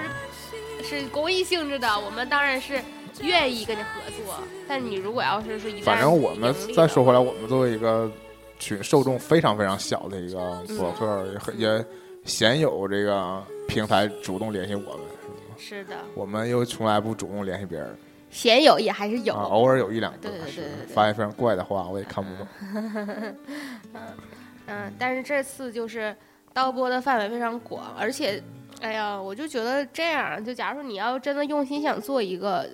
[0.82, 2.82] 是公益性质的，我们当然是
[3.22, 4.34] 愿意跟你合作。
[4.66, 8.10] 但你如果要是说一反正我们再说回来，我们作为一个
[8.58, 11.84] 群受众非常非常小的一个博客，也也
[12.24, 15.00] 鲜有这个平台主动联系我们，
[15.56, 17.96] 是的，我们又从来不主动联系别人
[18.30, 19.34] 鲜有也还是有。
[19.34, 22.46] 啊，偶尔有一两个对对对对发现非常怪的话，我也看不懂。
[24.66, 26.14] 嗯，但是这次就是
[26.52, 28.42] 刀播的范围非常广，而且，
[28.82, 32.68] 哎呀，我就觉得这样，就假如说你要真的用心想做一个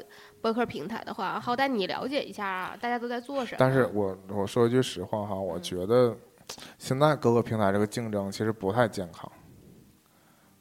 [0.45, 3.57] 播客平台的话，好歹你了解一下大家都在做什么。
[3.59, 6.15] 但是我我说一句实话哈，我觉得
[6.77, 9.33] 现在各个平台这个竞争其实不太健康。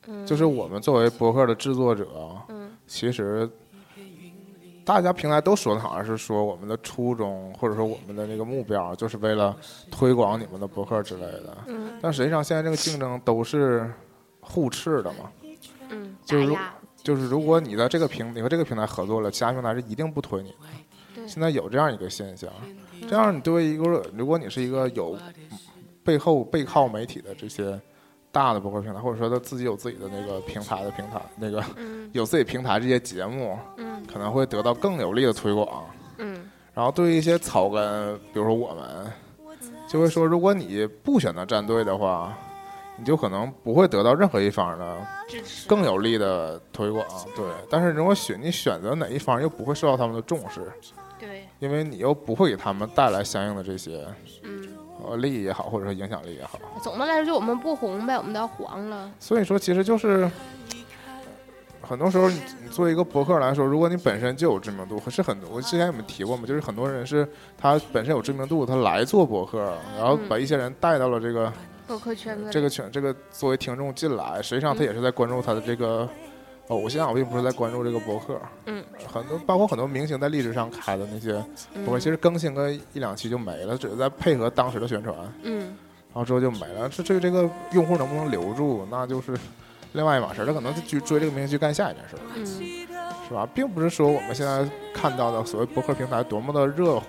[0.08, 2.08] 嗯，就是我们作为博客的制作者，
[2.48, 3.50] 嗯其实
[4.86, 9.54] 大家平台都说的好像是说我们的初衷或者说我们的那个目标，就是为了
[9.92, 11.58] 推广你们的博客之类的。
[11.68, 13.92] 嗯但实际上现在这个竞争都是
[14.40, 15.30] 互斥的嘛，
[15.90, 16.58] 嗯，就是
[17.04, 21.28] 就是如果你在这个平你和这个平台合作了，其他平台是一定不推你的。
[21.28, 22.50] 现在有这样一个现象，
[23.08, 25.18] 这样你对于一个如果你是一个有
[26.04, 27.80] 背后背靠媒体的这些
[28.32, 35.86] 大的博客平台，或者说他自己有自己的那个平台的平台，那个嗯有自己平台这些节目，嗯可能会得到更有力的推广。
[36.18, 39.12] 嗯然后对于一些草根，比如说我们，
[39.88, 42.36] 就会说，如果你不选择站队的话，
[42.98, 44.98] 你就可能不会得到任何一方的，
[45.68, 47.06] 更有力的推广。
[47.36, 50.72] 对，但是如果选你选择哪一方，又不会受到他们的重视，
[51.20, 54.06] 对，因为你又不会给他们带来相应的这些
[54.44, 54.68] 嗯，
[55.04, 56.60] 呃利益也好，或者说影响力也好。
[56.82, 59.12] 总的来说就我们不红呗，我们都要黄了。
[59.20, 60.30] 所以说，其实就是
[61.82, 66.46] 很多时候你，你作为一个博客来说，如果你本身就有知名度，是很多我之前有没有提过嘛？
[66.46, 67.28] 就是很多人是
[67.58, 71.52] 他本身有知名度，他来做博客，然后把一些人带到了这个、
[71.88, 76.08] 播客圈子这个圈，这个作为听众进来，实际上他也是在关注他的这个
[76.68, 78.40] 偶像，并不是在关注这个博客。
[78.66, 81.34] 嗯，很多包括很多明星在历史上开的那些
[81.86, 85.16] 博客，其实更新个一两期就没了，只是在配合当时的宣传。
[85.44, 85.76] 嗯
[86.16, 86.88] 然后之后就没了。
[86.90, 89.36] 这这这个用户能不能留住，那就是
[89.94, 90.46] 另外一码事儿。
[90.46, 93.50] 他可能就去追这个明星去干下一件事儿，嗯是吧？
[93.52, 97.08] 并不是说我们现在看到的所谓博客平台多么的热火，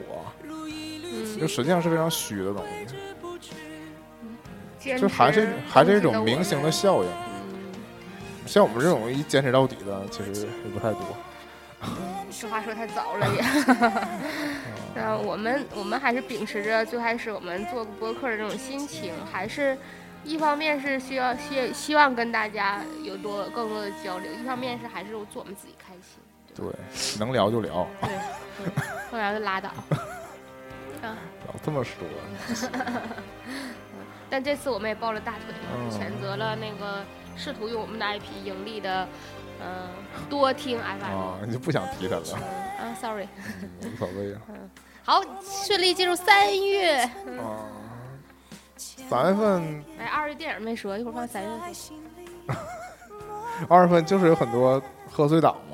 [1.39, 2.84] 就嗯，实际上是非常虚的东西，坚
[4.99, 7.09] 就还是还是一种明星的效应。
[7.09, 7.15] 嗯
[8.47, 11.01] 像我们这种一坚持到底的，其实也不太多。
[12.31, 13.43] 这话说太早了也。
[14.95, 19.79] 那我们我们还是秉持着最开始我们做播客的这种心情，还是
[20.25, 26.21] 一方面是需要希希望跟大家有多更多的交流，一方面是还是做我们自己开心。
[26.55, 26.67] 对，
[27.19, 28.11] 能聊就聊，对，
[28.63, 28.73] 对
[29.11, 29.71] 后来就拉倒。
[31.01, 31.17] 啊，
[31.65, 31.95] 这么说。
[34.35, 37.05] 但这次我们也抱了大腿嗯，选择了那个
[37.37, 39.07] 试图用我们的 IP 盈利的，
[39.63, 39.89] 嗯、
[40.29, 41.07] 多听 FM。
[41.17, 42.23] 啊，你就不想提他了，
[42.81, 43.29] 啊，sorry。
[43.85, 44.41] 无所谓了。
[45.05, 46.97] 好，顺利进入三月。
[46.99, 47.71] 啊，
[48.77, 52.57] 三月份哎，二月电影没说，一会儿放三月份。
[53.71, 54.83] 二月份就是有很多
[55.13, 55.74] 贺岁档嘛，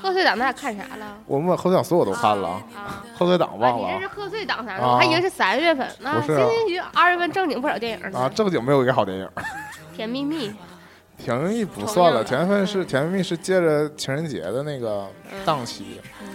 [0.00, 1.16] 贺岁档咱俩看啥了？
[1.26, 4.82] 我们把贺岁档所有都看了，啊，贺岁档啊忘了你这是贺岁档啥的？
[4.84, 6.20] 啊我还以为是三月份呢。
[6.20, 6.38] 不是
[6.78, 8.18] 啊二月份正经不少电影呢。
[8.18, 9.28] 啊，正经没有一个好电影。
[9.96, 10.52] 甜蜜蜜，
[11.16, 16.28] 甜蜜蜜不算了，甜蜜蜜是甜蜜蜜是借着情人节的那个嗯档期，嗯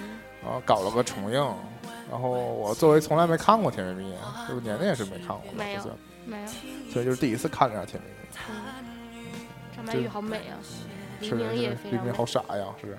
[0.44, 1.46] 然后搞了个重映。
[2.10, 4.14] 然后我作为从来没看过甜蜜蜜，
[4.48, 5.82] 这个年年也是没看过，没有
[6.26, 6.48] 没有。
[6.92, 8.18] 所以就是第一次看这样甜蜜蜜。
[9.74, 10.60] 张曼玉好美啊，
[11.22, 11.78] 黎是明也是。
[11.92, 12.98] 黎明好傻呀，是。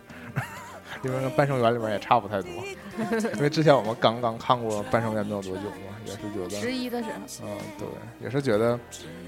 [1.03, 2.51] 黎明跟《半生缘》里面也差不太多，
[3.37, 7.09] 因为之前我们刚刚看过《半生缘》没有多久嘛，也是觉得十一的时
[7.43, 7.89] 候，嗯，对，
[8.23, 8.79] 也是觉得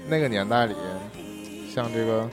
[0.07, 0.75] 那个年代里，
[1.73, 2.29] 像这个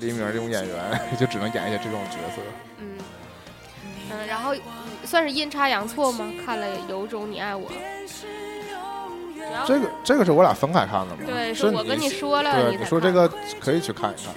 [0.00, 2.42] 黎明这种演员， 就只能演一些这种角色。
[2.78, 2.98] 嗯
[4.10, 4.52] 嗯，然后
[5.04, 6.30] 算是阴差阳错吗？
[6.44, 7.70] 看了《有种你爱我》，
[9.66, 11.22] 这个这个是我俩分开看的嘛？
[11.24, 14.34] 对，是是我跟你说了，对，你你说这个可以去看一看，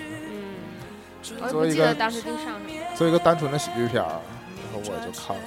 [1.50, 2.70] 作为一个不记得当时定上什么。
[2.96, 5.44] 做一个单纯的喜剧片儿，然后我就看了。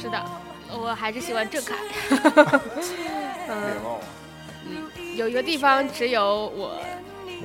[0.00, 0.24] 是的，
[0.70, 1.74] 我还是喜欢郑恺。
[3.46, 3.54] 别
[4.66, 6.80] 嗯，有一个地方只有我，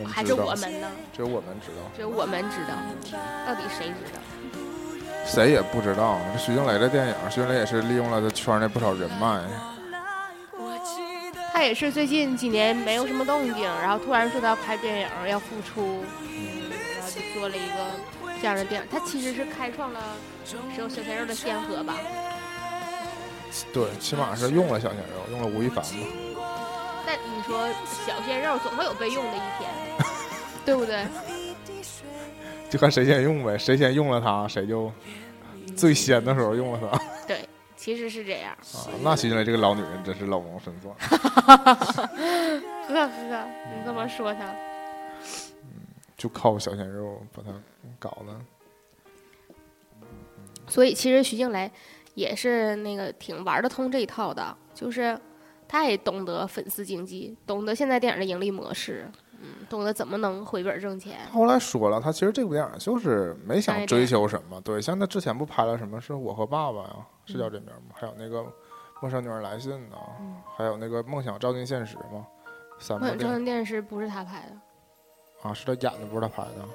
[0.07, 0.89] 还是我们呢？
[1.13, 2.74] 只有我们知道，只有我们知道，
[3.45, 4.20] 到底谁知道？
[5.26, 6.17] 谁也不知道。
[6.34, 9.41] 这徐静蕾的电影，徐静蕾也是利用了他圈内不少人脉。
[11.51, 16.05] 他他也是最近几年没有什么动静，然后突然说他要拍电影要复出，
[17.34, 17.75] 做了一个
[18.41, 18.88] 这样的电影。
[18.91, 19.99] 他其实是开创了
[20.45, 21.95] 使用小鲜肉的先河吧。
[23.73, 25.91] 对，起码是用了小鲜肉，用了吴亦凡嘛。
[27.05, 27.67] 但你说
[28.05, 29.69] 小鲜肉总会有被用的一天，
[30.63, 31.07] 对不对？
[32.69, 34.91] 就看谁先用呗，谁先用了它，谁就
[35.75, 36.99] 最先的时候用了它。
[37.25, 38.51] 对，其实是这样。
[38.51, 40.93] 啊，那寻来这个老女人真是老谋深算，
[41.49, 42.09] 呵呵，
[42.88, 44.53] 你这么说他，
[46.20, 47.49] 就靠小鲜肉把他
[47.97, 48.39] 搞的。
[50.67, 51.72] 所以其实徐静蕾
[52.13, 55.20] 也是那个挺玩得通这一套的，就是
[55.67, 59.09] 他也懂得粉丝经济，懂得现在电影的盈利模式，
[59.39, 61.20] 嗯，懂得怎么能回本挣钱。
[61.32, 66.95] 后来说了，他其实这部电影就是没想追求什么，对，像他之前不拍了什么是我和爸爸呀，
[67.26, 67.95] 是叫这名吗？
[67.95, 68.45] 还有那个
[69.01, 69.97] 陌生女人来信呢，
[70.55, 72.28] 还有那个梦想照进现实嘛，
[72.78, 74.57] 三部梦想照进现实不是他拍的，
[75.42, 76.66] 啊，是他演的，不是他拍的。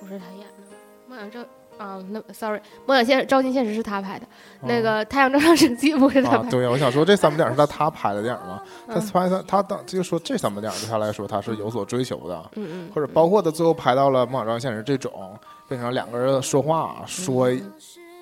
[0.00, 0.76] 不是他演的。
[1.06, 1.40] 梦想照
[1.76, 4.26] 啊，那 sorry，梦想现照进现实是他拍的，
[4.62, 6.50] 那个太阳照常升起不是他啊，拍的。
[6.50, 9.06] 对呀，我想说 这三部电影是他他拍的电影嘛，他嗯。
[9.12, 15.36] 拍他他当就说这三部电影对他来说他是有所追求的，嗯嗯，或者包括他最后拍到了《梦想照进现实》这种
[15.68, 17.50] 变成两个人说话说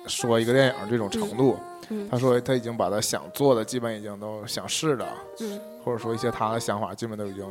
[0.07, 1.57] 说一个电影这种程度，
[1.89, 2.07] 嗯。
[2.09, 5.07] 他说他已经把他想做的基本已经都想试了，
[5.41, 5.59] 嗯。
[5.85, 7.45] 或者说一些他的想法基本都已经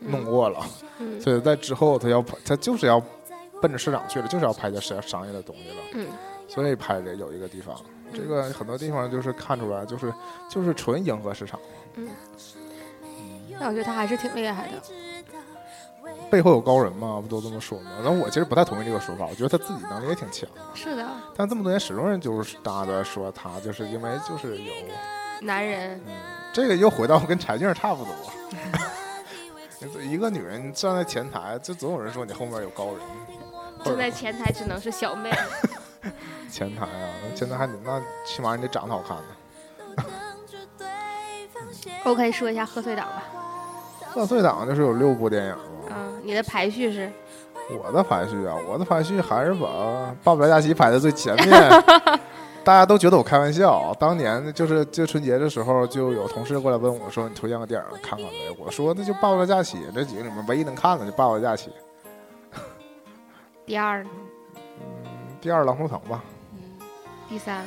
[0.00, 0.64] 弄过了，
[0.98, 1.20] 嗯。
[1.20, 3.02] 所以在之后他要他就是要
[3.60, 5.76] 奔着市场去了，就是要拍些商商业的东西了。
[5.94, 6.06] 嗯。
[6.48, 7.76] 所以拍的有一个地方，
[8.14, 10.10] 这个很多地方就是看出来，就是
[10.48, 11.60] 就是纯迎合市场，
[11.96, 12.08] 嗯，
[13.60, 14.82] 那我觉得他还是挺厉害的。
[16.30, 17.90] 背后有高人嘛，不都这么说吗？
[18.02, 24.72] 但我其实不太同意这个说法，我觉得他自己能力也挺强，是的，但这么多年始终人就是大家都在说他，就是因为就是有，
[25.42, 26.14] 男人，嗯，
[26.54, 28.14] 这个又回到跟柴静差不多。
[30.02, 32.96] 一个女人站在前台，就总有人说你后面有高人。
[33.84, 35.30] 站在前台只能是小妹。
[36.50, 39.24] 前台啊，那前台还得那起码你得长得好看呢。
[42.04, 43.24] OK，说一下贺岁档吧。
[44.10, 47.10] 贺岁档就是有六部电影嘛，嗯，你的排序是？
[47.70, 49.66] 我的排序啊，我的排序还是把
[50.24, 51.70] 《爸爸来假期》排在最前面。
[52.68, 61.70] 大家都觉得我开玩笑，当年就是就春节的时候，就有同事过来问我说：“你推荐个电影看看呗？”我说：“那就《霸王的假期》，这几个里面唯一能看的就《霸王的假期》。
[63.64, 64.10] 第二呢？
[64.54, 65.08] 嗯，
[65.40, 66.58] 第二《狼图腾》吧，嗯，
[67.26, 67.64] 第三、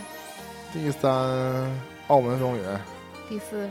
[0.71, 1.11] 第三
[2.05, 2.63] 《澳门风云》，
[3.27, 3.67] 第四，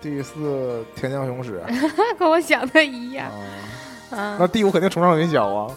[0.00, 1.60] 第四《天降雄狮》
[2.18, 3.26] 跟我想的一样。
[3.26, 3.36] 啊，
[4.12, 5.76] 嗯那第五肯定《冲上云霄》啊，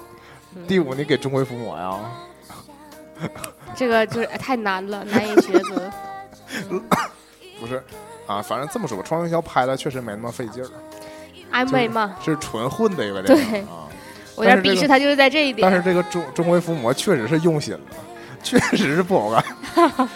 [0.56, 2.00] 嗯第五你给钟馗伏魔呀？
[3.76, 5.92] 这个就是哎太难了，难以抉择。
[7.60, 7.84] 不是
[8.28, 10.70] 啊，反正这么说吧，《冲上云霄》拍的确实没那么费劲儿，
[11.52, 13.88] 安慰嘛，是纯混的一个电影啊。
[14.36, 15.70] 我有点鄙视他，就是在这一点。
[15.70, 17.80] 但是这个钟钟馗伏魔确实是用心了，
[18.44, 19.44] 确实是不好看。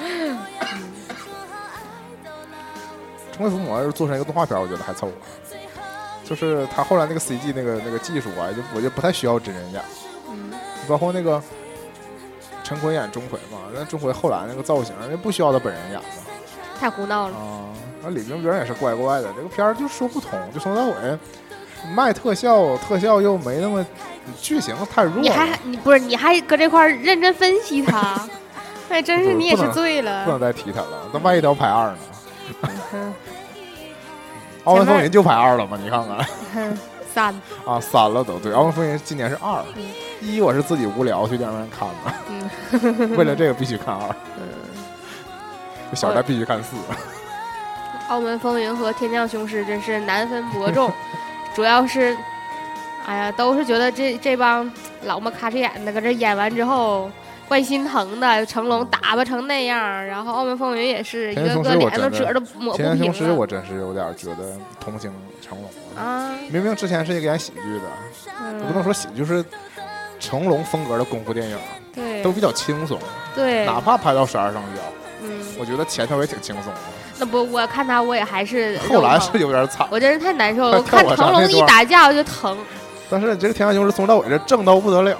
[3.37, 5.13] 钟馗伏魔要是做成一个动画片儿，我觉得还凑合。
[6.25, 9.81] 就是他后来那个 CG 那个那个技术啊，就我就不太需要真人演。
[10.29, 10.51] 嗯
[10.87, 11.41] 包括那个
[12.69, 16.05] 陈坤演钟馗嘛，那钟馗后来那个造型，那不需要他本人演嘛。
[16.79, 17.35] 太胡闹了。
[17.35, 17.65] 啊，
[18.03, 21.17] 那李冰冰也是怪怪的，这个片儿就说不通，就从头到尾
[21.95, 23.83] 卖特效，特效又没那么
[24.39, 25.21] 剧情太弱了。
[25.21, 28.21] 你还你不是你还搁这块儿认真分析他，
[28.89, 30.23] 哎，真是你也是醉了。
[30.25, 31.97] 不能再提他了，那万一他要拍二呢？
[32.93, 33.13] 嗯
[34.71, 35.75] 《澳门风云》就排二了吗？
[35.81, 36.17] 你看看
[36.53, 36.77] 哼，
[37.11, 39.83] 三，啊，三了都对，《澳门风云》今年是二嗯，
[40.21, 42.13] 一我是自己无聊去电影院看的，
[42.97, 46.75] 嗯 为了这个必须看二，嗯，小戴必须看四。
[48.09, 50.91] 《澳门风云》和《天降雄狮》真是难分伯仲，
[51.55, 52.17] 主要是，
[53.05, 54.69] 哎呀，都是觉得这这帮
[55.03, 57.09] 老么卡着眼的搁这演完之后。
[57.47, 65.11] 怪心疼的，成龙打扮成那样，然后《澳门风云》也是一个个脸都褶都抹不平天降雄狮，我真是有点觉得同情
[65.41, 65.99] 成龙了。
[65.99, 67.87] 啊，明明之前是一个演喜剧的，
[68.39, 69.43] 嗯不能说喜剧，就是
[70.19, 71.57] 成龙风格的功夫电影，
[71.93, 72.99] 对都比较轻松，
[73.33, 74.81] 对，哪怕拍到十二生肖，
[75.23, 76.79] 嗯，我觉得前头也挺轻松的。
[77.17, 82.57] 那不我看他我也还是后来是有点惨，我真是太难受了，我看成龙一打架我就疼，
[83.09, 85.17] 但是这个天下雄狮从头到尾这正到不得了，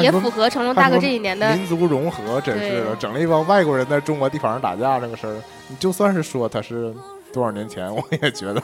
[0.00, 5.34] 也符合成龙大哥这几年的民族融合，真是的，整了一帮外国人在中国地方上打架这个事儿，
[5.66, 6.94] 你就算是说他是
[7.32, 8.62] 多少年前，我也觉得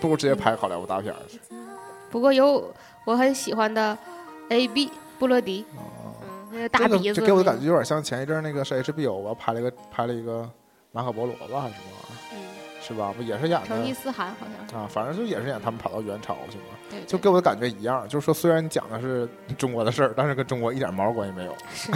[0.00, 1.38] 不如直接拍好莱坞大片儿去。
[2.10, 2.72] 不过有
[3.10, 3.98] 我很喜欢的
[4.50, 4.88] A B
[5.18, 5.80] 布洛迪，嗯，
[6.52, 10.48] 那个大这个鼻子，就给我的感觉有点像前一阵那个是 HBO 吧，拍了一个拍了一个
[10.92, 12.38] 马可波罗吧还是什么玩意儿，嗯，
[12.80, 13.12] 是吧？
[13.16, 14.86] 不也是演成吉思汗好像是，啊？
[14.88, 21.90] 反正就也是演他们跑到元朝去嘛，对，就给我的感觉一样，就是说虽然讲的是中国的事儿，但是跟中国一点毛关系没有，是。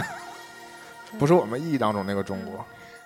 [1.17, 2.53] 不是我们意义当中那个中国。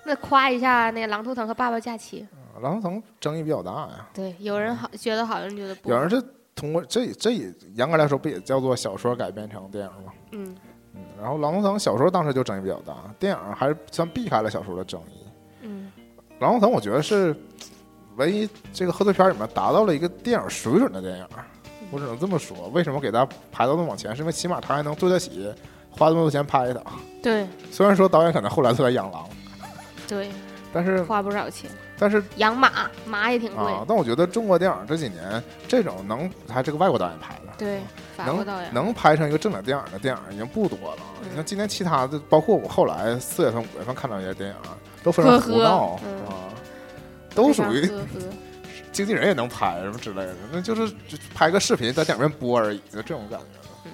[0.03, 2.21] 那夸一下那个《狼图腾》和《爸爸假期》，
[2.57, 5.91] 啊狼图腾争议比较大呀，对，有人好觉得好，有人觉得不。
[5.91, 6.19] 有人是
[6.59, 10.11] 通过这这也严格来说不也叫做小说改编成电影吗？
[10.31, 10.55] 嗯，
[10.93, 15.25] 嗯，然后狼图腾小说当时就争议比较大，电影还是算避开了小说的争议。
[15.61, 15.89] 嗯，
[16.39, 17.33] 狼图腾我觉得是
[18.17, 21.25] 唯一这个贺岁片里面达到了一个电影水准的电影，
[21.91, 22.67] 我只能这么说。
[22.73, 24.13] 为什么给它排到那么往前？
[24.13, 25.49] 是因为起码它还能对得起
[25.89, 26.81] 花这么多钱拍它。
[27.23, 29.27] 对虽然说导演可能后来都在养狼，
[30.07, 30.29] 对，
[30.73, 33.65] 但是花不少钱，但是养马马也挺贵。
[33.71, 37.81] 啊，但我觉得中国电影这几年这种能还这个外国导演拍的，对，
[38.15, 41.01] 法国导演能能拍成一个正经电影的电影已经不多了。
[41.21, 44.55] 嗯你像今年其他的，包括我后来四月份、五月份看到一些电影，
[45.03, 46.47] 都非常胡闹嗯啊，
[47.35, 48.05] 都属于呵呵
[48.91, 53.45] 经纪人也能拍什么之类的，那就是就拍个视频在电影院播而已就这种感觉。
[53.85, 53.91] 嗯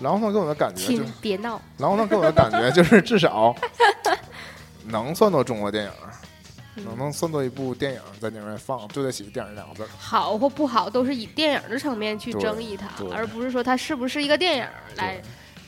[0.00, 1.60] 然后呢，给我的感觉就亲，别闹。
[1.76, 3.52] 然后呢，给我的感觉就是至少
[4.86, 6.10] 能算作中国电影，嗯
[6.84, 9.86] 能能算作一部电影在电影院放，对得起“电影”两个字。
[9.98, 14.66] 好或不好，都是以电影的层面去争议它，而不是说它是不是一个电影
[14.96, 15.20] 来。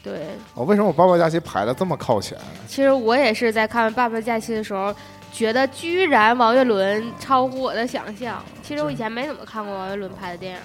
[0.03, 2.39] 对，哦，为什么我《爸爸假期》排的这么靠前？
[2.67, 4.95] 其实我也是在看《爸爸假期》的时候，
[5.31, 8.43] 觉得居然王岳伦超乎我的想象。
[8.63, 10.59] 其实我以前没怎么看过王岳伦拍的电影，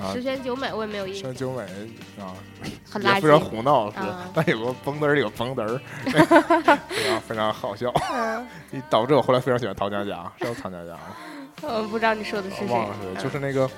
[0.00, 1.62] 啊十全九美》我也没有印象，像九美
[2.20, 2.34] 啊，
[2.90, 3.40] 很垃也非常。
[3.40, 5.80] 胡闹是，啊但有个蹦嘚儿，有个蹦嘚儿，
[6.88, 8.46] 非常非常好笑，嗯，
[8.90, 11.00] 导致我后来非常喜欢陶佳佳，是叫陶佳佳吗？
[11.62, 12.66] 我不知道你说的是谁。
[12.66, 13.66] 忘了是，就是那个《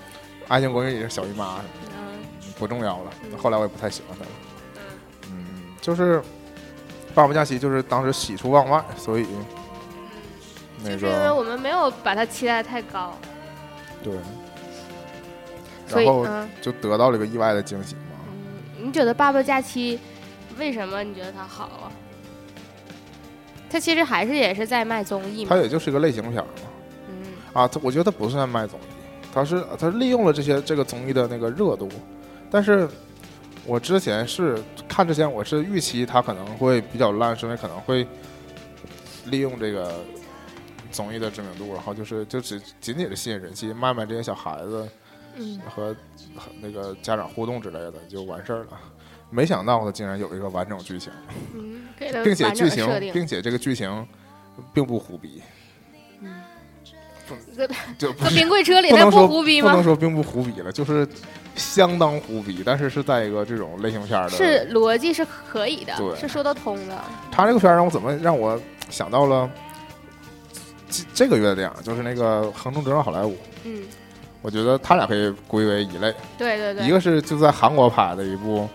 [0.49, 1.61] 爱情公寓》里的小姨妈，
[1.97, 2.19] 嗯
[2.59, 3.39] 不重要了嗯。
[3.39, 4.31] 后来我也不太喜欢她了。
[5.31, 5.47] 嗯，
[5.81, 6.19] 就是
[7.15, 9.27] 《爸爸假期》就是当时喜出望外，所以
[10.83, 13.17] 那就是因为我们没有把它期待太高，
[14.03, 14.13] 对，
[15.91, 18.01] 然后嗯就得到了一个意外的惊喜嘛。
[18.29, 19.99] 嗯，你觉得《爸爸假期》
[20.59, 21.93] 为什么你觉得它好啊？
[23.71, 25.57] 它其实还是也是在卖综艺嘛它。
[25.57, 26.69] 也就是一个类型片儿嘛。
[27.09, 28.83] 嗯啊，它我觉得它不是在卖综艺，
[29.33, 31.89] 它是它利用了这些这个综艺的那个热度，
[32.51, 32.89] 但是
[33.67, 38.07] 我之前是看之前我是预期它可能会比较烂，是因为可能会
[39.27, 40.01] 利用这个
[40.91, 44.89] 综艺的知名度，然后就是就只仅仅是吸引人气，卖卖这些小孩子
[45.39, 45.95] 嗯，和
[46.37, 48.79] 和那个家长互动之类的就完事儿了。
[49.31, 51.13] 没想到的竟然有一个完整剧情，
[51.55, 51.83] 嗯，
[52.25, 54.07] 并且剧情并且这个剧情
[54.73, 55.43] 并不胡逼，
[56.23, 56.35] 嗯
[57.99, 59.85] 就不是搁冰柜车里那不能说胡逼不能？
[59.85, 61.07] 说并不胡逼了，就是
[61.55, 64.31] 相当胡逼，但是是在一个这种类型片儿的。
[64.31, 66.99] 是逻辑是可以的，是说得通的。
[67.31, 68.59] 他这个片儿让我怎么让我
[68.89, 69.51] 想到了
[70.89, 73.33] 这这个月的电影，就是那个《横冲直撞好莱坞》。
[73.65, 73.83] 嗯，
[74.43, 78.69] 我觉得他俩可以归为一类，对对对，一个是就在韩国拍的一部，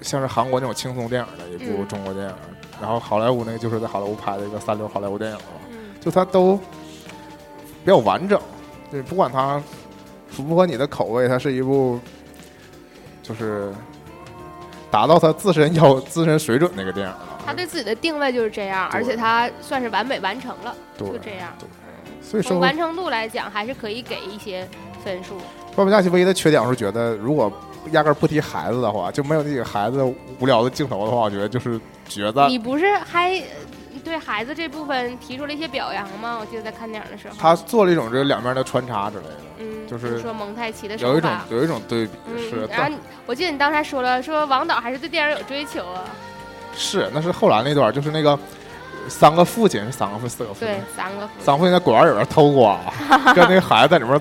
[0.00, 2.34] 像是韩国那种轻松电影的一部嗯中国电影，
[2.80, 5.44] 然后好莱坞那个就是在好莱坞拍的一个三流好莱坞电影嘛。
[5.70, 8.38] 嗯就它都比较完整，
[8.92, 9.58] 就是不管它
[10.28, 11.98] 符不符合你的口味，它是一部
[13.22, 13.72] 就是
[14.90, 17.40] 达到它自身要自身水准那个电影了。
[17.46, 21.52] 他对自己的定位就是这样，而且他算是完美完成了，就这样。
[22.42, 24.68] 所以，《从完成度来讲，还是可以给一些
[25.04, 25.36] 分数。
[25.76, 27.52] 爸爸假期》唯一的缺点，我是觉得如果
[27.92, 30.02] 压根儿不提孩子的话，就没有那几个孩子
[30.40, 32.46] 无聊的镜头的话，我觉得就是觉得。
[32.48, 36.38] 你不是还呃对孩子这部分提出了一些表扬吗？
[36.40, 41.30] 我记得在看电影的时候，他做了一种这个两面的穿插之类的，嗯，就是说蒙太奇的有一种。
[41.50, 46.04] 有一种对比嗯是，，然后我记得你刚才说了，说王导还是对电影有追求啊。
[46.76, 48.38] 是那是后来那段，就是那个
[49.08, 52.78] 三个父亲是三个父四个父亲对，，三个三个父亲在果园里边偷瓜，
[53.34, 54.20] 跟那个孩子在里边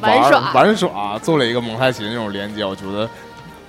[0.00, 2.64] 玩玩耍玩耍，做了一个蒙太奇那种连接。
[2.64, 3.08] 我觉得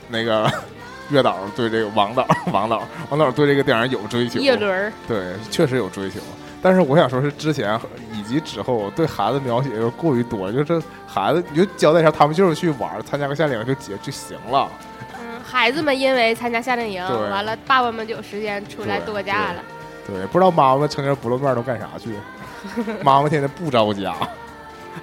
[0.10, 0.52] 那个
[1.10, 6.20] 月导对这个王导 王导王导对这个电影有追求，叶轮儿，对，确实有追求。
[6.62, 7.80] 但是我想说，是之前
[8.12, 14.68] 以及之后对孩子描写就过于多，就是孩子你就交代一下，他们就是去玩，参加个夏令营就结就行了。
[15.14, 19.62] 嗯，孩子们因为参加夏令营，完了爸爸们就有时间出来对度假了。
[20.08, 22.16] 对，不知道妈妈成天不露面都干啥去？
[23.04, 24.16] 妈妈天天不着家，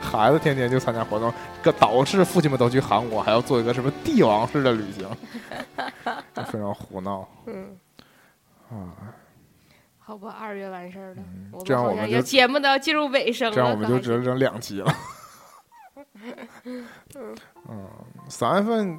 [0.00, 1.32] 孩子天天就参加活动，
[1.62, 5.08] 个导致父亲们都去韩国，还要做一个什么帝王式的旅行，
[6.46, 7.76] 非常胡闹嗯，
[8.70, 8.90] 啊！
[9.98, 14.92] 好吧，二月完事儿了，嗯这样我们就节目都要进入尾声了，这样我们就只能整两期了。
[17.68, 17.88] 嗯，
[18.28, 18.98] 三月份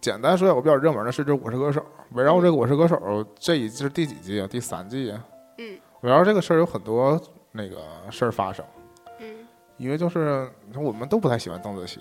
[0.00, 1.80] 简单说一下，我比较热门的是这《我是歌手》，
[2.12, 2.96] 围绕这个《我是歌手》，
[3.38, 4.46] 这一季是第几季啊？
[4.46, 5.24] 第三季啊。
[5.56, 7.20] 嗯，围绕这个事儿有很多
[7.52, 7.78] 那个
[8.10, 8.64] 事儿发生。
[9.20, 9.34] 嗯
[9.78, 12.00] 一个就是我们都不太喜欢邓紫棋。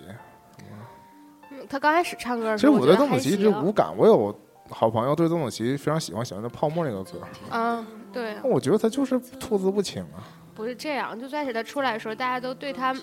[1.51, 4.38] 嗯，他刚开始唱歌的其实我对邓紫棋一直无感，我有
[4.69, 7.19] 好朋友对邓紫棋非常喜欢，喜欢的《泡沫》那个歌，
[7.51, 10.19] 嗯，对，我觉得她就是吐字不清啊。
[10.53, 12.95] 不是这样，就最开始他出来的时候，大家都对他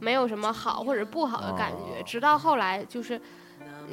[0.00, 3.20] 没有什么好或者不好的感觉，哦直到后来就是。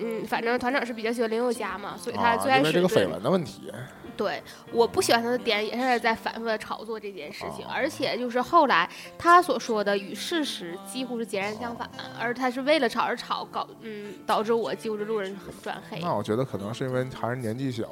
[0.02, 3.72] 嗯，反正团长是比较喜欢林宥嘉嘛，所以他啊，最开始因为这个对绯闻的问题，
[4.16, 4.42] 对，
[4.72, 11.90] 我不喜欢他的点也是在反复的炒作这件事情，哦而且就是后来他所说的与事实几乎是截然相反，
[12.20, 17.84] 而他是为了炒而炒，搞嗯导致我几乎是路人很转黑，那我觉得可能是因为还是年纪小，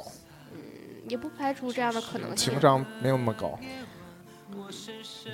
[0.54, 0.60] 嗯
[1.08, 2.62] 也不排除这样的可能性情。
[2.62, 3.58] 商没有那么高。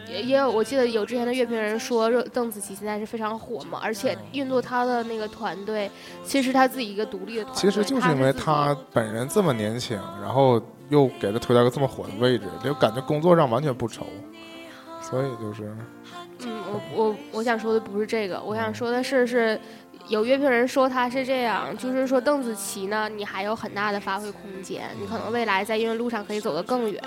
[0.07, 5.89] 也也有，我记得有之前的乐评人说，热邓紫棋现在是非常火嘛，而且运作她的那个团队，
[6.23, 7.59] 其实她自己一个独立的团队。
[7.59, 14.05] 其实就是因为她本人这么年轻，然后又给她推到一个这么火的位置，就感觉工作上完全不愁，
[15.01, 15.75] 所以就是
[16.45, 19.59] 嗯，我我我想说的不是这个，我想说的是是。
[20.09, 27.01] 有乐评人说他是这样，就是说邓紫棋呢，你还有很大的发挥空间，你可能未来在音乐路上可以走得更远。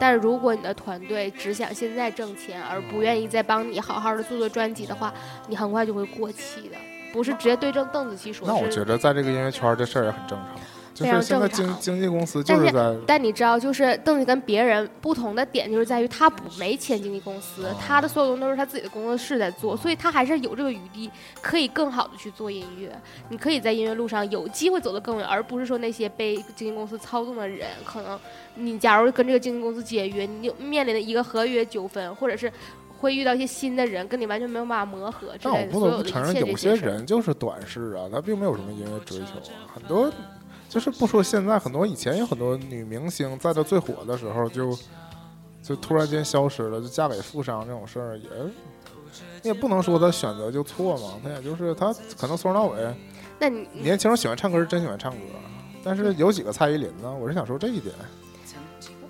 [0.00, 5.12] 但是如果你的团队只想现在挣钱，而不愿意再帮你好好的做做专辑的话，
[5.46, 6.76] 你很快就会过气的。
[7.12, 10.48] 不是直接对正邓紫棋说，那我觉得在这个音乐圈这事儿也很正常，
[10.98, 22.90] 就非常是现在正常经经纪公司就是在但你知道，就是邓紫棋跟别人不同的点，就是在于他不没签经纪公司，哦她的所有东西都是他自己的工作室在做，所以他还是有这个余地，可以更好的去做音乐。
[23.28, 28.18] 你可以在音乐路上有机会走得更远，而不是说那些被经纪公司操纵的人，可能
[28.54, 32.50] 你假如跟这个经纪公司解约，你就面临的一个合约纠纷，或者是。
[33.00, 39.70] 会遇到一些新的人，跟你完全没有办法磨合之但我不得不承认，切有些人就是短视啊，他并没有什么音乐追求啊。
[39.72, 40.10] 很多
[40.68, 44.76] 就是不说现在，很多以前有很多女明星在她最火的时候就
[45.62, 48.28] 就突然间消失了，就嫁给富商这种事儿也。
[49.42, 52.94] 你也不能说她选择就错嘛，她也就是她可能从头到尾，
[53.38, 55.18] 那你年轻人喜欢唱歌是真喜欢唱歌，
[55.82, 57.12] 但是有几个蔡依林呢？
[57.14, 57.94] 我是想说这一点。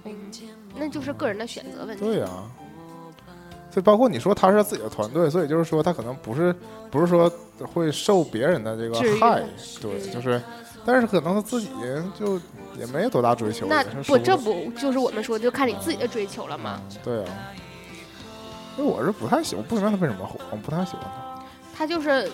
[0.05, 0.15] 嗯
[0.81, 2.05] 那就是个人的选择问题。
[2.05, 2.29] 对呀、
[3.69, 6.55] 所以包括你说他是自己的团队，所以就是说他可能不是
[6.89, 7.29] 不是说
[7.75, 9.43] 会受别人的这个害，
[9.81, 10.41] 对，嗯就是，
[10.91, 11.69] 但是可能他自己
[12.19, 12.41] 就
[12.79, 13.67] 也没有多大追求。
[13.67, 16.81] 那不，这不就是我们说的，就看你自己的追求了吗？
[17.05, 17.53] 对啊，
[18.79, 21.45] 因为我是不太喜欢，不明白他为什么火，我不太喜欢他。
[21.77, 22.33] 他就是，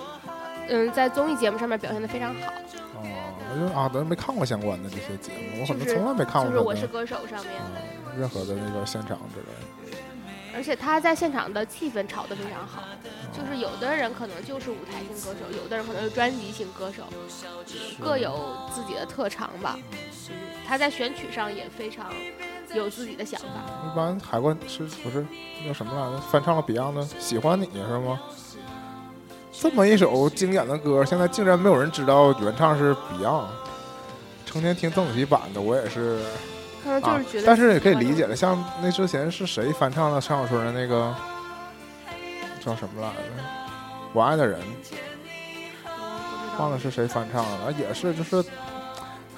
[0.69, 2.53] 嗯，在综艺节目上面表现的非常好，
[2.95, 3.03] 哦，
[3.51, 9.74] 我就啊，咱没看过相关的这些节目，我可能从来没看过就是《我是歌手》上面，嗯任何的那个现场之类的。
[10.55, 12.83] 而且他在现场的气氛炒得非常好。
[13.33, 17.03] 就是有的人可能就是舞台型歌手，有的人可能是专辑型歌手，
[18.01, 19.77] 各有自己的特长吧。
[20.31, 20.35] 嗯，
[20.67, 22.13] 他在选曲上也非常
[22.73, 23.49] 有自己的想法。
[23.85, 25.27] 一般海关是不是
[25.67, 26.23] 叫什么来着？
[26.31, 28.21] 翻唱了 Beyond 的《喜欢你》是吗？
[29.53, 33.47] 这么一首经典的歌，现在竟然没有人知道原唱是 Beyond。
[34.47, 36.21] 成天听邓紫棋版的，我也是
[36.85, 38.37] 就啊是觉得、，但是也可以理解了。
[38.37, 41.14] 像那之前是谁翻唱了陈小春的那个
[42.64, 43.43] 叫什么来着？
[44.12, 44.61] 我爱的人，
[46.59, 48.45] 忘了是谁翻唱了，也是就是，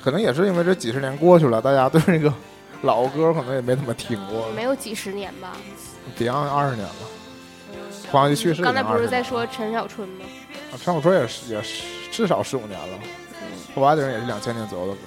[0.03, 2.33] 可能也是因为这几十年过去了，大家对那个
[2.83, 4.51] 老歌可能也没怎么听过。
[4.53, 5.53] 没有几十年吧。
[6.19, 6.95] Beyond 二十年了，
[8.13, 10.25] 黄家驹去世刚才已经20不是在说陈小春吗？
[10.73, 12.99] 啊陈小春也是也是至少十五年了，
[13.75, 15.01] 我爱的人也是两千年左右的歌。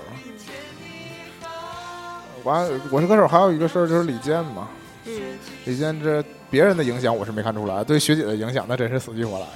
[2.43, 4.67] 完，我是歌手还有一个事儿就是李健嘛，
[5.05, 9.47] 嗯，李健这别人的影响我是没看出来，对学姐的影响那真是死去活来。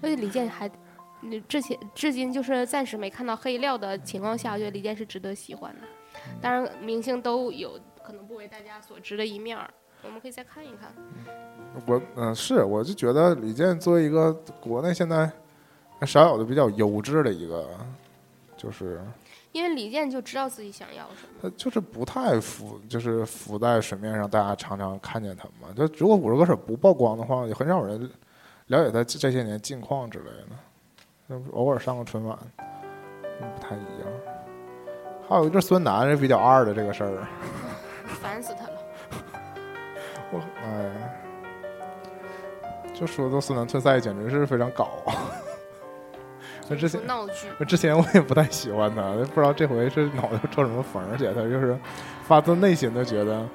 [0.00, 0.70] 而且李健还，
[1.20, 5.80] 你之前至今就是暂时没看到黑料的情况下，我觉得李健是值得喜欢的。
[6.40, 9.70] 当然，明星都有可能不为大家所知的一面儿，
[10.02, 10.92] 我们可以再看一看。
[11.86, 15.30] 我嗯是，我就觉得李健作为一个国内现在
[16.04, 17.68] 少有的比较优质的一个，
[18.56, 19.00] 就是
[19.52, 21.34] 因为李健就知道自己想要什么。
[21.42, 25.68] 他就是不太浮，就是浮在水面上，大家常常看见他嘛。
[25.76, 28.10] 就如果五十歌手不曝光的话，也很少有人
[28.66, 31.40] 了解他这这些年近况之类的。
[31.52, 34.08] 偶尔上个春晚，嗯不太一样。
[35.28, 37.26] 还有一个孙楠是比较二的这个事儿，
[38.20, 38.72] 烦死他了。
[40.32, 40.90] 我哎，
[42.94, 44.90] 就说到孙楠退赛，简直是非常搞。
[46.72, 51.78] 那之前闹剧，那之前我也不太喜欢他，不知道这回是脑袋抽什么风，而且他就是
[52.26, 53.46] 发自内心的觉得，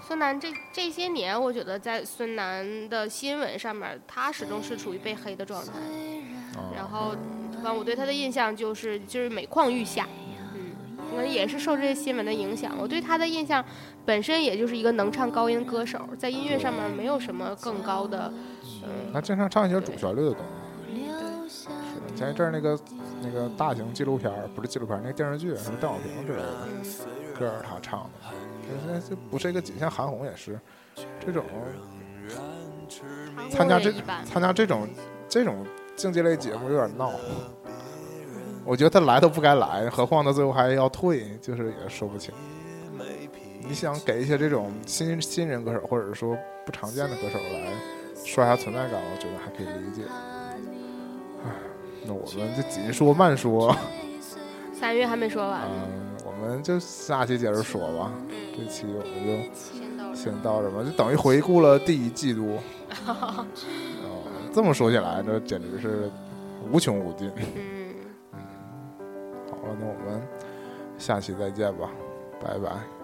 [0.00, 5.72] 孙楠这这些年，我觉得在孙楠的新闻上面，他始终是处于被黑的状态。
[6.56, 7.14] 啊、然后，
[7.54, 10.06] 反正我对他的印象就是就是每况愈下。
[10.54, 10.70] 嗯，
[11.10, 12.72] 可能也是受这些新闻的影响。
[12.80, 13.62] 我对他的印象
[14.04, 18.32] 本身也就是一个能唱高音歌手，在音乐上面没有什么更高的，
[18.84, 20.55] 嗯，他经常唱一些主旋律的东西。
[22.16, 22.78] 前一阵儿那个
[23.22, 26.48] 那个大型纪录片儿，不是纪录片儿，那个电视剧什么邓小平之类的
[27.38, 28.30] 歌儿，他唱的。
[28.68, 30.58] 这这不是一个仅限韩红，也是
[31.24, 31.44] 这种
[33.50, 33.92] 参加这
[34.24, 34.88] 参加这种
[35.28, 35.64] 这种
[35.94, 37.12] 竞技类节目有点闹。
[38.64, 42.34] 我觉得他来都不该来，何况他最后还要退，就是也说不清。
[43.60, 47.72] 你想给一些这种新新人歌手，或者说不常见的歌手来
[48.24, 50.02] 刷一下存在感，我觉得还可以理解。
[52.06, 53.76] 唉，那我们就紧说慢说，
[54.72, 58.12] 三月还没说完，嗯，我们就下期接着说吧。
[58.30, 62.58] 嗯，这期我们就先到这吧，就等于回顾了第一季度。
[63.06, 63.44] 哦，
[64.54, 66.10] 这么说起来，这简直是
[66.70, 67.30] 无穷无尽。
[67.36, 67.94] 嗯，
[69.50, 70.22] 好了，那我们
[70.98, 71.90] 下期再见吧，
[72.42, 72.95] 拜拜。